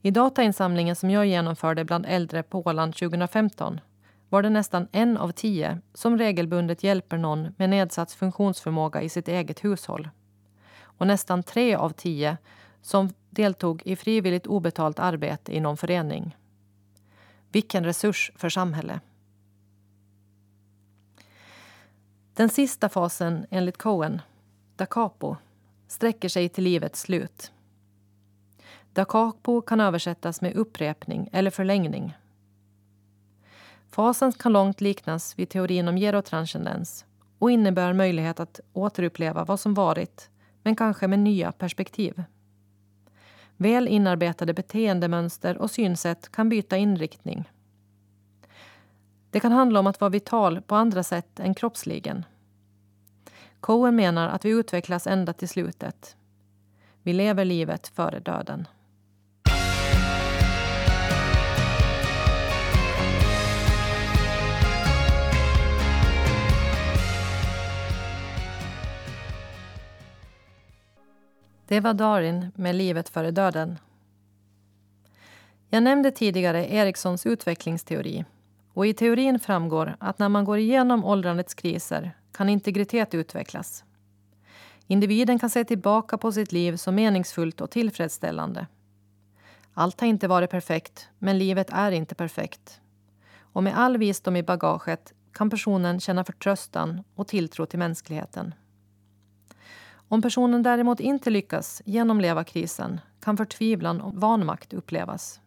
I 0.02 0.12
datainsamlingen 0.12 0.96
som 0.96 1.10
jag 1.10 1.26
genomförde 1.26 1.86
bland 1.86 2.06
äldre 2.06 2.44
på 2.44 2.62
Åland 2.66 2.96
2015 2.96 3.80
var 4.30 4.44
det 4.44 4.50
nästan 4.50 4.88
en 4.92 5.18
av 5.18 5.32
tio 5.32 5.82
som 5.94 6.18
regelbundet 6.18 6.84
hjälper 6.84 7.18
någon 7.18 7.54
med 7.58 7.70
nedsatt 7.70 8.12
funktionsförmåga 8.12 9.02
i 9.02 9.10
sitt 9.10 9.28
eget 9.28 9.64
hushåll. 9.64 10.10
Och 10.82 11.08
nästan 11.08 11.44
tre 11.44 11.76
av 11.76 11.90
tio 11.90 12.38
som 12.82 13.10
deltog 13.30 13.82
i 13.86 13.96
frivilligt 13.96 14.48
obetalt 14.48 15.00
arbete 15.00 15.56
i 15.56 15.60
någon 15.60 15.78
förening. 15.78 16.38
Vilken 17.52 17.84
resurs 17.84 18.32
för 18.36 18.50
samhället. 18.50 19.02
Den 22.34 22.50
sista 22.50 22.90
fasen, 22.90 23.46
enligt 23.50 23.78
Cohen, 23.78 24.22
da 24.76 24.86
capo, 24.86 25.36
sträcker 25.88 26.30
sig 26.30 26.50
till 26.50 26.64
livets 26.64 27.02
slut. 27.02 27.52
Da 28.94 29.06
capo 29.06 29.62
kan 29.62 29.80
översättas 29.82 30.42
med 30.42 30.56
upprepning 30.56 31.30
eller 31.32 31.52
förlängning. 31.52 32.18
Fasen 33.90 34.32
kan 34.32 34.54
långt 34.54 34.82
liknas 34.82 35.40
vid 35.40 35.50
teorin 35.50 35.88
om 35.88 35.98
gerotranscendens 35.98 37.06
och 37.40 37.52
innebär 37.52 37.94
möjlighet 37.94 38.40
att 38.40 38.60
återuppleva 38.74 39.46
vad 39.46 39.60
som 39.60 39.74
varit, 39.74 40.30
men 40.64 40.76
kanske 40.76 41.08
med 41.08 41.20
nya 41.20 41.52
perspektiv. 41.52 42.24
Väl 43.58 43.88
inarbetade 43.88 44.54
beteendemönster 44.54 45.58
och 45.58 45.72
synsätt 45.72 46.32
kan 46.32 46.50
byta 46.50 46.78
inriktning. 46.78 47.50
Det 49.32 49.40
kan 49.40 49.52
handla 49.52 49.80
om 49.80 49.88
att 49.88 50.02
vara 50.02 50.10
vital 50.10 50.62
på 50.62 50.76
andra 50.76 51.04
sätt 51.04 51.40
än 51.40 51.56
kroppsligen. 51.56 52.26
Cohen 53.60 53.96
menar 53.96 54.28
att 54.28 54.46
vi 54.46 54.50
utvecklas 54.50 55.08
ända 55.08 55.34
till 55.34 55.50
slutet. 55.50 56.16
Vi 57.04 57.14
lever 57.14 57.46
livet 57.46 57.88
före 57.88 58.20
döden. 58.20 58.68
Det 71.70 71.80
var 71.80 71.94
Darin 71.94 72.52
med 72.56 72.76
Livet 72.76 73.10
före 73.10 73.32
döden. 73.32 73.80
Jag 75.70 75.84
nämnde 75.84 76.12
tidigare 76.12 76.74
Erikssons 76.74 77.26
utvecklingsteori. 77.26 78.26
Och 78.74 78.88
I 78.88 78.94
teorin 78.94 79.40
framgår 79.40 79.96
att 80.00 80.20
när 80.20 80.30
man 80.30 80.46
går 80.46 80.58
igenom 80.58 81.06
åldrandets 81.06 81.54
kriser 81.54 82.12
kan 82.32 82.50
integritet 82.50 83.14
utvecklas. 83.14 83.84
Individen 84.88 85.40
kan 85.40 85.50
se 85.50 85.64
tillbaka 85.64 86.18
på 86.18 86.32
sitt 86.32 86.52
liv 86.52 86.76
som 86.76 86.96
meningsfullt 86.96 87.62
och 87.62 87.72
tillfredsställande. 87.72 88.68
Allt 89.74 90.02
har 90.02 90.08
inte 90.08 90.28
varit 90.28 90.50
perfekt, 90.50 91.10
men 91.20 91.38
livet 91.38 91.70
är 91.72 91.92
inte 91.92 92.16
perfekt. 92.16 92.82
Och 93.40 93.64
med 93.64 93.80
all 93.80 93.98
visdom 93.98 94.36
i 94.36 94.44
bagaget 94.44 95.14
kan 95.34 95.50
personen 95.50 96.00
känna 96.00 96.24
förtröstan 96.24 97.04
och 97.16 97.28
tilltro 97.28 97.66
till 97.66 97.80
mänskligheten. 97.80 98.54
Om 100.12 100.22
personen 100.22 100.64
däremot 100.64 101.00
inte 101.00 101.30
lyckas 101.30 101.82
genomleva 101.86 102.44
krisen 102.44 103.02
kan 103.20 103.38
förtvivlan 103.38 104.02
och 104.02 104.14
vanmakt 104.14 104.74
upplevas. 104.74 105.40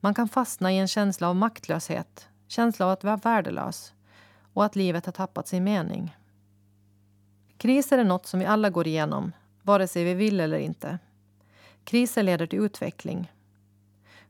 Man 0.00 0.14
kan 0.14 0.28
fastna 0.28 0.72
i 0.72 0.78
en 0.78 0.88
känsla 0.88 1.28
av 1.28 1.36
maktlöshet, 1.36 2.28
känsla 2.48 2.86
av 2.86 2.92
att 2.92 3.04
vara 3.04 3.16
värdelös 3.16 3.92
och 4.52 4.64
att 4.64 4.76
livet 4.76 5.06
har 5.06 5.12
tappat 5.12 5.48
sin 5.48 5.64
mening. 5.64 6.16
Kriser 7.58 7.98
är 7.98 8.04
något 8.04 8.26
som 8.26 8.40
vi 8.40 8.46
alla 8.46 8.70
går 8.70 8.86
igenom, 8.86 9.32
vare 9.62 9.88
sig 9.88 10.04
vi 10.04 10.14
vill 10.14 10.40
eller 10.40 10.58
inte. 10.58 10.98
Kriser 11.84 12.22
leder 12.22 12.46
till 12.46 12.58
utveckling. 12.58 13.32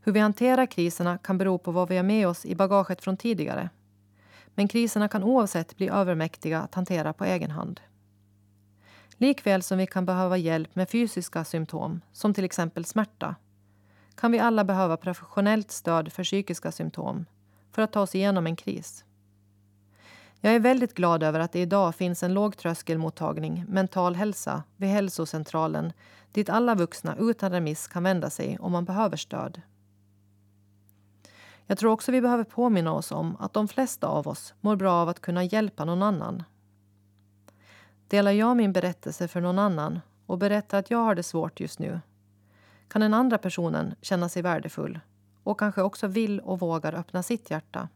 Hur 0.00 0.12
vi 0.12 0.20
hanterar 0.20 0.66
kriserna 0.66 1.18
kan 1.18 1.38
bero 1.38 1.58
på 1.58 1.70
vad 1.70 1.88
vi 1.88 1.96
har 1.96 2.04
med 2.04 2.28
oss 2.28 2.46
i 2.46 2.54
bagaget 2.54 3.02
från 3.02 3.16
tidigare. 3.16 3.70
Men 4.54 4.68
kriserna 4.68 5.08
kan 5.08 5.22
oavsett 5.22 5.76
bli 5.76 5.88
övermäktiga 5.88 6.60
att 6.60 6.74
hantera 6.74 7.12
på 7.12 7.24
egen 7.24 7.50
hand. 7.50 7.80
Likväl 9.16 9.62
som 9.62 9.78
vi 9.78 9.86
kan 9.86 10.06
behöva 10.06 10.36
hjälp 10.36 10.76
med 10.76 10.90
fysiska 10.90 11.44
symptom, 11.44 12.00
som 12.12 12.34
till 12.34 12.44
exempel 12.44 12.84
smärta, 12.84 13.34
kan 14.14 14.32
vi 14.32 14.38
alla 14.38 14.64
behöva 14.64 14.96
professionellt 14.96 15.70
stöd 15.70 16.12
för 16.12 16.24
psykiska 16.24 16.72
symptom 16.72 17.26
för 17.72 17.82
att 17.82 17.92
ta 17.92 18.00
oss 18.00 18.14
igenom 18.14 18.46
en 18.46 18.56
kris. 18.56 19.04
Jag 20.40 20.54
är 20.54 20.60
väldigt 20.60 20.94
glad 20.94 21.22
över 21.22 21.40
att 21.40 21.52
det 21.52 21.60
idag 21.60 21.94
finns 21.94 22.22
en 22.22 22.34
lågtröskelmottagning, 22.34 23.64
Mental 23.68 24.14
hälsa, 24.14 24.62
vid 24.76 24.90
hälsocentralen 24.90 25.92
dit 26.32 26.50
alla 26.50 26.74
vuxna 26.74 27.16
utan 27.20 27.52
remiss 27.52 27.88
kan 27.88 28.02
vända 28.02 28.30
sig 28.30 28.58
om 28.58 28.72
man 28.72 28.84
behöver 28.84 29.16
stöd. 29.16 29.60
Jag 31.66 31.78
tror 31.78 31.92
också 31.92 32.12
vi 32.12 32.20
behöver 32.20 32.44
påminna 32.44 32.92
oss 32.92 33.12
om 33.12 33.36
att 33.40 33.52
de 33.52 33.68
flesta 33.68 34.06
av 34.06 34.28
oss 34.28 34.54
mår 34.60 34.76
bra 34.76 34.92
av 34.92 35.08
att 35.08 35.20
kunna 35.20 35.44
hjälpa 35.44 35.84
någon 35.84 36.02
annan. 36.02 36.42
Delar 38.14 38.32
jag 38.32 38.56
min 38.56 38.72
berättelse 38.72 39.28
för 39.28 39.40
någon 39.40 39.58
annan 39.58 40.00
och 40.26 40.38
berättar 40.38 40.78
att 40.78 40.90
jag 40.90 40.98
har 40.98 41.14
det 41.14 41.22
svårt 41.22 41.60
just 41.60 41.78
nu 41.78 42.00
kan 42.88 43.00
den 43.00 43.14
andra 43.14 43.38
personen 43.38 43.94
känna 44.02 44.28
sig 44.28 44.42
värdefull 44.42 45.00
och 45.42 45.58
kanske 45.58 45.82
också 45.82 46.06
vill 46.06 46.40
och 46.40 46.60
vågar 46.60 46.94
öppna 46.94 47.22
sitt 47.22 47.50
hjärta. 47.50 47.88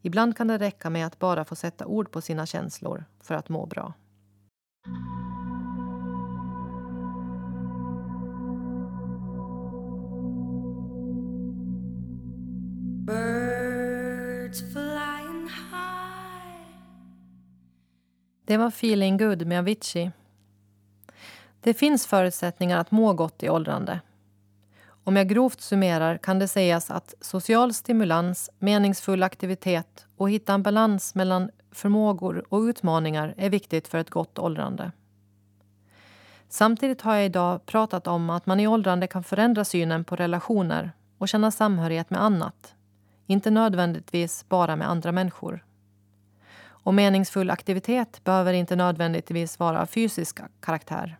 Ibland 0.00 0.36
kan 0.36 0.48
det 0.48 0.58
räcka 0.58 0.90
med 0.90 1.06
att 1.06 1.18
bara 1.18 1.44
få 1.44 1.54
sätta 1.54 1.86
ord 1.86 2.10
på 2.10 2.20
sina 2.20 2.46
känslor 2.46 3.04
för 3.20 3.34
att 3.34 3.48
må 3.48 3.66
bra. 3.66 3.94
Det 18.52 18.58
var 18.58 18.68
Feeling 18.68 19.16
Good 19.16 19.46
med 19.46 19.58
Avicii. 19.58 20.10
Det 21.60 21.74
finns 21.74 22.06
förutsättningar 22.06 22.78
att 22.78 22.90
må 22.90 23.12
gott 23.12 23.42
i 23.42 23.48
åldrande. 23.48 24.00
Om 25.04 25.16
jag 25.16 25.28
grovt 25.28 25.60
summerar 25.60 26.18
kan 26.18 26.38
det 26.38 26.48
sägas 26.48 26.90
att 26.90 27.14
social 27.20 27.74
stimulans, 27.74 28.50
meningsfull 28.58 29.22
aktivitet 29.22 30.06
och 30.16 30.30
hitta 30.30 30.54
en 30.54 30.62
balans 30.62 31.14
mellan 31.14 31.50
förmågor 31.70 32.44
och 32.48 32.60
utmaningar 32.60 33.34
är 33.36 33.50
viktigt 33.50 33.88
för 33.88 33.98
ett 33.98 34.10
gott 34.10 34.38
åldrande. 34.38 34.92
Samtidigt 36.48 37.00
har 37.00 37.14
jag 37.14 37.26
idag 37.26 37.66
pratat 37.66 38.06
om 38.06 38.30
att 38.30 38.46
man 38.46 38.60
i 38.60 38.66
åldrande 38.66 39.06
kan 39.06 39.24
förändra 39.24 39.64
synen 39.64 40.04
på 40.04 40.16
relationer 40.16 40.92
och 41.18 41.28
känna 41.28 41.50
samhörighet 41.50 42.10
med 42.10 42.22
annat. 42.22 42.74
Inte 43.26 43.50
nödvändigtvis 43.50 44.48
bara 44.48 44.76
med 44.76 44.90
andra 44.90 45.12
människor. 45.12 45.64
Och 46.82 46.94
meningsfull 46.94 47.50
aktivitet 47.50 48.24
behöver 48.24 48.52
inte 48.52 48.76
nödvändigtvis 48.76 49.58
vara 49.58 49.82
av 49.82 49.86
fysisk 49.86 50.38
karaktär. 50.60 51.18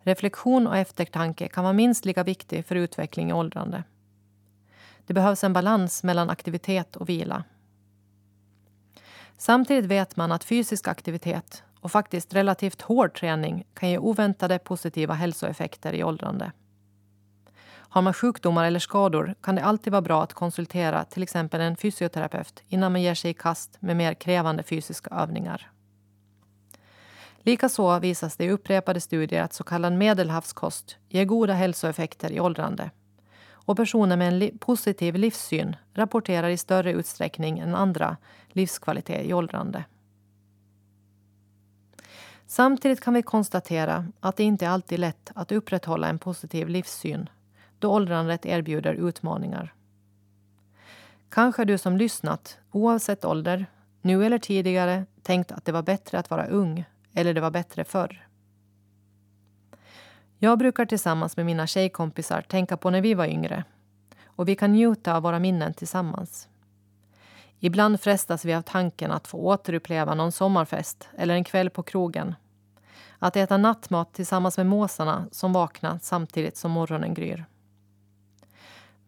Reflektion 0.00 0.66
och 0.66 0.76
eftertanke 0.76 1.48
kan 1.48 1.64
vara 1.64 1.72
minst 1.72 2.04
lika 2.04 2.24
viktig 2.24 2.66
för 2.66 2.74
utveckling 2.74 3.30
i 3.30 3.32
åldrande. 3.32 3.84
Det 5.06 5.14
behövs 5.14 5.44
en 5.44 5.52
balans 5.52 6.02
mellan 6.02 6.30
aktivitet 6.30 6.96
och 6.96 7.08
vila. 7.08 7.44
Samtidigt 9.36 9.84
vet 9.84 10.16
man 10.16 10.32
att 10.32 10.44
fysisk 10.44 10.88
aktivitet 10.88 11.62
och 11.80 11.92
faktiskt 11.92 12.34
relativt 12.34 12.82
hård 12.82 13.14
träning 13.14 13.66
kan 13.74 13.90
ge 13.90 13.98
oväntade 13.98 14.58
positiva 14.58 15.14
hälsoeffekter 15.14 15.92
i 15.92 16.04
åldrande. 16.04 16.52
Har 17.90 18.02
man 18.02 18.14
sjukdomar 18.14 18.64
eller 18.64 18.78
skador 18.78 19.34
kan 19.40 19.54
det 19.54 19.64
alltid 19.64 19.90
vara 19.90 20.02
bra 20.02 20.22
att 20.22 20.32
konsultera 20.32 21.04
till 21.04 21.22
exempel 21.22 21.60
en 21.60 21.76
fysioterapeut 21.76 22.62
innan 22.68 22.92
man 22.92 23.02
ger 23.02 23.14
sig 23.14 23.30
i 23.30 23.34
kast 23.34 23.76
med 23.80 23.96
mer 23.96 24.14
krävande 24.14 24.62
fysiska 24.62 25.10
övningar. 25.10 25.70
Likaså 27.38 27.98
visas 27.98 28.36
det 28.36 28.44
i 28.44 28.50
upprepade 28.50 29.00
studier 29.00 29.42
att 29.42 29.52
så 29.52 29.64
kallad 29.64 29.92
medelhavskost 29.92 30.96
ger 31.08 31.24
goda 31.24 31.52
hälsoeffekter 31.52 32.32
i 32.32 32.40
åldrande. 32.40 32.90
Och 33.50 33.76
personer 33.76 34.16
med 34.16 34.28
en 34.28 34.38
li 34.38 34.58
positiv 34.58 35.14
livssyn 35.14 35.76
rapporterar 35.94 36.48
i 36.48 36.56
större 36.56 36.92
utsträckning 36.92 37.58
än 37.58 37.74
andra 37.74 38.16
livskvalitet 38.48 39.26
i 39.26 39.34
åldrande. 39.34 39.84
Samtidigt 42.46 43.00
kan 43.00 43.14
vi 43.14 43.22
konstatera 43.22 44.06
att 44.20 44.36
det 44.36 44.44
inte 44.44 44.70
alltid 44.70 44.98
är 44.98 45.00
lätt 45.00 45.30
att 45.34 45.52
upprätthålla 45.52 46.08
en 46.08 46.18
positiv 46.18 46.68
livssyn 46.68 47.28
då 47.78 47.92
åldrandet 47.92 48.46
erbjuder 48.46 48.94
utmaningar. 48.94 49.74
Kanske 51.28 51.64
du 51.64 51.78
som 51.78 51.96
lyssnat, 51.96 52.58
oavsett 52.70 53.24
ålder, 53.24 53.66
nu 54.00 54.26
eller 54.26 54.38
tidigare 54.38 55.04
tänkt 55.22 55.52
att 55.52 55.64
det 55.64 55.72
var 55.72 55.82
bättre 55.82 56.18
att 56.18 56.30
vara 56.30 56.46
ung 56.46 56.84
eller 57.14 57.34
det 57.34 57.40
var 57.40 57.50
bättre 57.50 57.84
förr. 57.84 58.26
Jag 60.38 60.58
brukar 60.58 60.86
tillsammans 60.86 61.36
med 61.36 61.46
mina 61.46 61.66
tjejkompisar 61.66 62.42
tänka 62.42 62.76
på 62.76 62.90
när 62.90 63.00
vi 63.00 63.14
var 63.14 63.26
yngre 63.26 63.64
och 64.24 64.48
vi 64.48 64.56
kan 64.56 64.72
njuta 64.72 65.16
av 65.16 65.22
våra 65.22 65.38
minnen 65.38 65.74
tillsammans. 65.74 66.48
Ibland 67.60 68.00
frestas 68.00 68.44
vi 68.44 68.54
av 68.54 68.62
tanken 68.62 69.10
att 69.10 69.26
få 69.26 69.38
återuppleva 69.38 70.14
någon 70.14 70.32
sommarfest 70.32 71.08
eller 71.16 71.34
en 71.34 71.44
kväll 71.44 71.70
på 71.70 71.82
krogen. 71.82 72.34
Att 73.18 73.36
äta 73.36 73.56
nattmat 73.56 74.12
tillsammans 74.12 74.56
med 74.56 74.66
måsarna 74.66 75.28
som 75.32 75.52
vaknar 75.52 75.98
samtidigt 76.02 76.56
som 76.56 76.70
morgonen 76.70 77.14
gryr. 77.14 77.44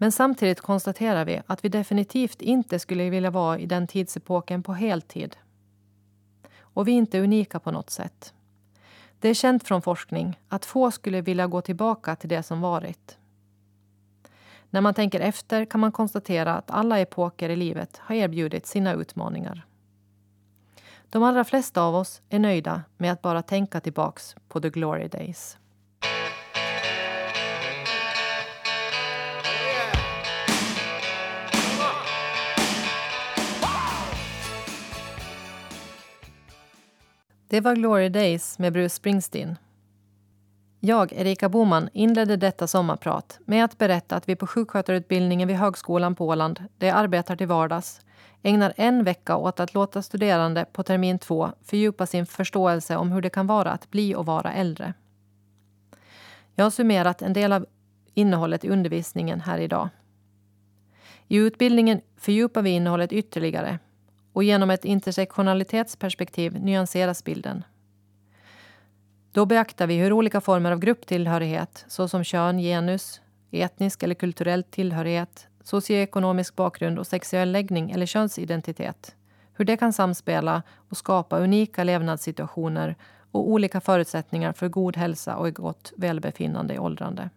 Men 0.02 0.12
samtidigt 0.12 0.60
konstaterar 0.60 1.24
vi 1.24 1.42
att 1.46 1.64
vi 1.64 1.68
definitivt 1.68 2.42
inte 2.42 2.78
skulle 2.78 3.10
vilja 3.10 3.30
vara 3.30 3.58
i 3.58 3.66
den 3.66 3.86
tidsepoken 3.86 4.62
på 4.62 4.72
heltid. 4.72 5.36
Och 6.60 6.88
vi 6.88 6.92
är 6.92 6.96
inte 6.96 7.20
unika 7.20 7.60
på 7.60 7.70
något 7.70 7.90
sätt. 7.90 8.34
Det 9.18 9.28
är 9.28 9.34
känt 9.34 9.64
från 9.64 9.82
forskning 9.82 10.40
att 10.48 10.64
få 10.64 10.90
skulle 10.90 11.20
vilja 11.20 11.46
gå 11.46 11.60
tillbaka 11.60 12.16
till 12.16 12.28
det 12.28 12.42
som 12.42 12.60
varit. 12.60 13.18
När 14.70 14.80
man 14.80 14.94
tänker 14.94 15.20
efter 15.20 15.64
kan 15.64 15.80
man 15.80 15.92
konstatera 15.92 16.54
att 16.54 16.70
alla 16.70 16.98
epoker 16.98 17.48
i 17.48 17.56
livet 17.56 17.96
har 17.96 18.14
erbjudit 18.14 18.66
sina 18.66 18.92
utmaningar. 18.92 19.66
De 21.10 21.22
allra 21.22 21.44
flesta 21.44 21.82
av 21.82 21.94
oss 21.94 22.22
är 22.28 22.38
nöjda 22.38 22.82
med 22.96 23.12
att 23.12 23.22
bara 23.22 23.42
tänka 23.42 23.80
tillbaks 23.80 24.36
på 24.48 24.60
the 24.60 24.70
glory 24.70 25.08
days. 25.08 25.59
Det 37.50 37.60
var 37.60 37.74
Glory 37.74 38.08
Days 38.08 38.58
med 38.58 38.72
Bruce 38.72 38.94
Springsteen. 38.94 39.56
Jag, 40.80 41.12
Erika 41.12 41.48
Boman, 41.48 41.88
inledde 41.92 42.36
detta 42.36 42.66
sommarprat 42.66 43.38
med 43.44 43.64
att 43.64 43.78
berätta 43.78 44.16
att 44.16 44.28
vi 44.28 44.36
på 44.36 44.46
sjuksköterutbildningen 44.46 45.48
vid 45.48 45.56
Högskolan 45.56 46.14
på 46.14 46.26
Åland, 46.26 46.64
där 46.78 46.86
jag 46.86 46.96
arbetar 46.96 47.36
till 47.36 47.46
vardags, 47.46 48.00
ägnar 48.42 48.72
en 48.76 49.04
vecka 49.04 49.36
åt 49.36 49.60
att 49.60 49.74
låta 49.74 50.02
studerande 50.02 50.64
på 50.72 50.82
termin 50.82 51.18
två 51.18 51.50
fördjupa 51.64 52.06
sin 52.06 52.26
förståelse 52.26 52.96
om 52.96 53.12
hur 53.12 53.20
det 53.20 53.30
kan 53.30 53.46
vara 53.46 53.70
att 53.70 53.90
bli 53.90 54.14
och 54.14 54.26
vara 54.26 54.52
äldre. 54.52 54.94
Jag 56.54 56.64
har 56.64 56.70
summerat 56.70 57.22
en 57.22 57.32
del 57.32 57.52
av 57.52 57.66
innehållet 58.14 58.64
i 58.64 58.68
undervisningen 58.68 59.40
här 59.40 59.58
idag. 59.58 59.88
I 61.28 61.36
utbildningen 61.36 62.00
fördjupar 62.16 62.62
vi 62.62 62.70
innehållet 62.70 63.12
ytterligare 63.12 63.78
och 64.32 64.44
genom 64.44 64.70
ett 64.70 64.84
intersektionalitetsperspektiv 64.84 66.60
nyanseras 66.60 67.24
bilden. 67.24 67.64
Då 69.32 69.46
beaktar 69.46 69.86
vi 69.86 69.96
hur 69.96 70.12
olika 70.12 70.40
former 70.40 70.72
av 70.72 70.78
grupptillhörighet 70.78 71.84
såsom 71.88 72.24
kön, 72.24 72.58
genus, 72.58 73.20
etnisk 73.50 74.02
eller 74.02 74.14
kulturell 74.14 74.62
tillhörighet, 74.62 75.46
socioekonomisk 75.64 76.56
bakgrund 76.56 76.98
och 76.98 77.06
sexuell 77.06 77.52
läggning 77.52 77.90
eller 77.90 78.06
könsidentitet 78.06 79.14
hur 79.60 79.64
det 79.64 79.76
kan 79.76 79.92
samspela 79.92 80.62
och 80.88 80.96
skapa 80.96 81.38
unika 81.38 81.84
levnadssituationer 81.84 82.96
och 83.30 83.50
olika 83.50 83.80
förutsättningar 83.80 84.52
för 84.52 84.68
god 84.68 84.96
hälsa 84.96 85.36
och 85.36 85.54
gott 85.54 85.92
välbefinnande 85.96 86.74
i 86.74 86.78
åldrande. 86.78 87.30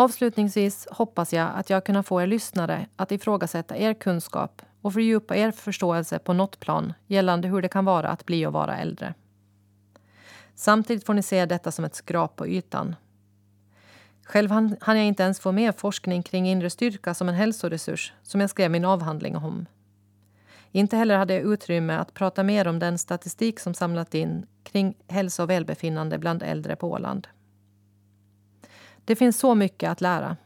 Avslutningsvis 0.00 0.88
hoppas 0.90 1.32
jag 1.32 1.50
att 1.54 1.70
jag 1.70 1.84
kunnat 1.84 2.06
få 2.06 2.22
er 2.22 2.26
lyssnare 2.26 2.86
att 2.96 3.12
ifrågasätta 3.12 3.76
er 3.76 3.94
kunskap 3.94 4.62
och 4.82 4.92
fördjupa 4.92 5.36
er 5.36 5.50
förståelse 5.50 6.18
på 6.18 6.32
något 6.32 6.60
plan 6.60 6.92
gällande 7.06 7.48
hur 7.48 7.62
det 7.62 7.68
kan 7.68 7.84
vara 7.84 8.08
att 8.08 8.26
bli 8.26 8.46
och 8.46 8.52
vara 8.52 8.78
äldre. 8.78 9.14
Samtidigt 10.54 11.06
får 11.06 11.14
ni 11.14 11.22
se 11.22 11.46
detta 11.46 11.70
som 11.70 11.84
ett 11.84 11.94
skrap 11.94 12.36
på 12.36 12.48
ytan. 12.48 12.96
Själv 14.24 14.50
hann 14.50 14.76
jag 14.96 15.06
inte 15.06 15.22
ens 15.22 15.40
få 15.40 15.52
med 15.52 15.74
forskning 15.76 16.22
kring 16.22 16.48
inre 16.48 16.70
styrka 16.70 17.14
som 17.14 17.28
en 17.28 17.34
hälsoresurs 17.34 18.12
som 18.22 18.40
jag 18.40 18.50
skrev 18.50 18.70
min 18.70 18.84
avhandling 18.84 19.36
om. 19.36 19.66
Inte 20.72 20.96
heller 20.96 21.16
hade 21.16 21.34
jag 21.34 21.42
utrymme 21.42 21.94
att 21.96 22.14
prata 22.14 22.42
mer 22.42 22.68
om 22.68 22.78
den 22.78 22.98
statistik 22.98 23.60
som 23.60 23.74
samlat 23.74 24.14
in 24.14 24.46
kring 24.62 24.94
hälsa 25.08 25.42
och 25.42 25.50
välbefinnande 25.50 26.18
bland 26.18 26.42
äldre 26.42 26.76
på 26.76 26.90
Åland. 26.90 27.28
Det 29.04 29.16
finns 29.16 29.38
så 29.38 29.54
mycket 29.54 29.90
att 29.90 30.00
lära. 30.00 30.36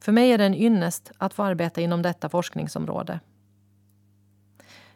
För 0.00 0.12
mig 0.12 0.30
är 0.30 0.38
det 0.38 0.44
en 0.44 0.54
ynnest 0.54 1.12
att 1.18 1.34
få 1.34 1.42
arbeta 1.42 1.80
inom 1.80 2.02
detta 2.02 2.28
forskningsområde. 2.28 3.20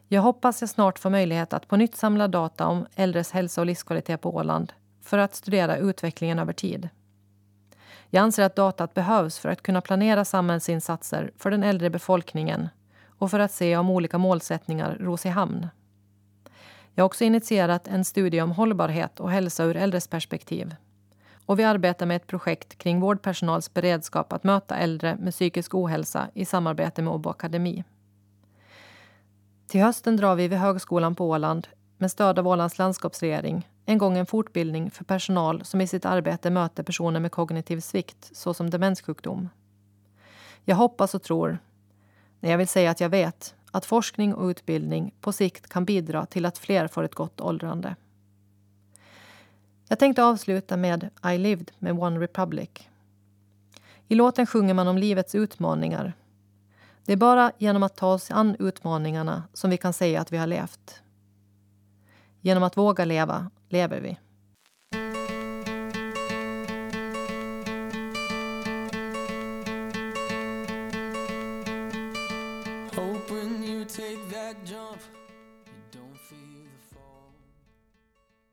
Jag 0.08 0.22
hoppas 0.22 0.60
jag 0.60 0.70
snart 0.70 0.98
får 0.98 1.10
möjlighet 1.10 1.52
att 1.52 1.68
på 1.68 1.76
nytt 1.76 1.96
samla 1.96 2.28
data 2.28 2.66
om 2.66 2.86
äldres 2.94 3.30
hälsa 3.30 3.60
och 3.60 3.66
livskvalitet 3.66 4.20
på 4.20 4.36
Åland 4.36 4.72
för 5.02 5.18
att 5.18 5.34
studera 5.34 5.76
utvecklingen 5.76 6.38
över 6.38 6.52
tid. 6.52 6.88
Jag 8.10 8.22
anser 8.22 8.42
att 8.42 8.56
datat 8.56 8.94
behövs 8.94 9.38
för 9.38 9.48
att 9.48 9.62
kunna 9.62 9.80
planera 9.80 10.24
samhällsinsatser 10.24 11.32
för 11.36 11.50
den 11.50 11.62
äldre 11.62 11.90
befolkningen 11.90 12.68
och 13.06 13.30
för 13.30 13.38
att 13.40 13.52
se 13.52 13.76
om 13.76 13.90
olika 13.90 14.18
målsättningar 14.18 14.96
ros 15.00 15.26
i 15.26 15.28
hamn. 15.28 15.68
Jag 16.94 17.04
har 17.04 17.06
också 17.06 17.24
initierat 17.24 17.88
en 17.88 18.04
studie 18.04 18.40
om 18.40 18.50
hållbarhet 18.50 19.20
och 19.20 19.30
hälsa 19.30 19.64
ur 19.64 19.76
äldres 19.76 20.08
perspektiv. 20.08 20.74
Och 21.46 21.58
vi 21.58 21.64
arbetar 21.64 22.06
med 22.06 22.16
ett 22.16 22.26
projekt 22.26 22.78
kring 22.78 23.00
vårdpersonals 23.00 23.74
beredskap 23.74 24.32
att 24.32 24.44
möta 24.44 24.76
äldre 24.76 25.16
med 25.16 25.32
psykisk 25.32 25.74
ohälsa 25.74 26.28
i 26.34 26.44
samarbete 26.44 27.02
med 27.02 27.12
Åbo 27.12 27.30
Akademi. 27.30 27.84
Till 29.66 29.80
hösten 29.80 30.16
drar 30.16 30.34
vi 30.34 30.48
vid 30.48 30.58
Högskolan 30.58 31.14
på 31.14 31.28
Åland 31.28 31.68
med 31.98 32.10
stöd 32.10 32.38
av 32.38 32.48
Ålands 32.48 32.78
landskapsregering 32.78 33.68
en 33.84 33.98
gång 33.98 34.18
en 34.18 34.26
fortbildning 34.26 34.90
för 34.90 35.04
personal 35.04 35.64
som 35.64 35.80
i 35.80 35.86
sitt 35.86 36.04
arbete 36.04 36.50
möter 36.50 36.82
personer 36.82 37.20
med 37.20 37.32
kognitiv 37.32 37.80
svikt 37.80 38.30
såsom 38.32 38.70
demenssjukdom. 38.70 39.48
Jag 40.64 40.76
hoppas 40.76 41.14
och 41.14 41.22
tror, 41.22 41.58
nej 42.40 42.50
jag 42.50 42.58
vill 42.58 42.68
säga 42.68 42.90
att 42.90 43.00
jag 43.00 43.08
vet, 43.08 43.54
att 43.70 43.86
forskning 43.86 44.34
och 44.34 44.48
utbildning 44.48 45.14
på 45.20 45.32
sikt 45.32 45.68
kan 45.68 45.84
bidra 45.84 46.26
till 46.26 46.46
att 46.46 46.58
fler 46.58 46.88
får 46.88 47.02
ett 47.02 47.14
gott 47.14 47.40
åldrande. 47.40 47.96
Jag 49.88 49.98
tänkte 49.98 50.24
avsluta 50.24 50.76
med 50.76 51.10
I 51.34 51.38
lived 51.38 51.70
med 51.78 51.98
One 51.98 52.20
Republic. 52.20 52.70
I 54.08 54.14
låten 54.14 54.46
sjunger 54.46 54.74
man 54.74 54.88
om 54.88 54.98
livets 54.98 55.34
utmaningar. 55.34 56.12
Det 57.04 57.12
är 57.12 57.16
bara 57.16 57.52
genom 57.58 57.82
att 57.82 57.96
ta 57.96 58.12
oss 58.12 58.30
an 58.30 58.56
utmaningarna 58.58 59.42
som 59.52 59.70
vi 59.70 59.76
kan 59.76 59.92
säga 59.92 60.20
att 60.20 60.32
vi 60.32 60.36
har 60.36 60.46
levt. 60.46 61.02
Genom 62.40 62.62
att 62.62 62.76
våga 62.76 63.04
leva, 63.04 63.50
lever 63.68 64.00
vi. 64.00 64.18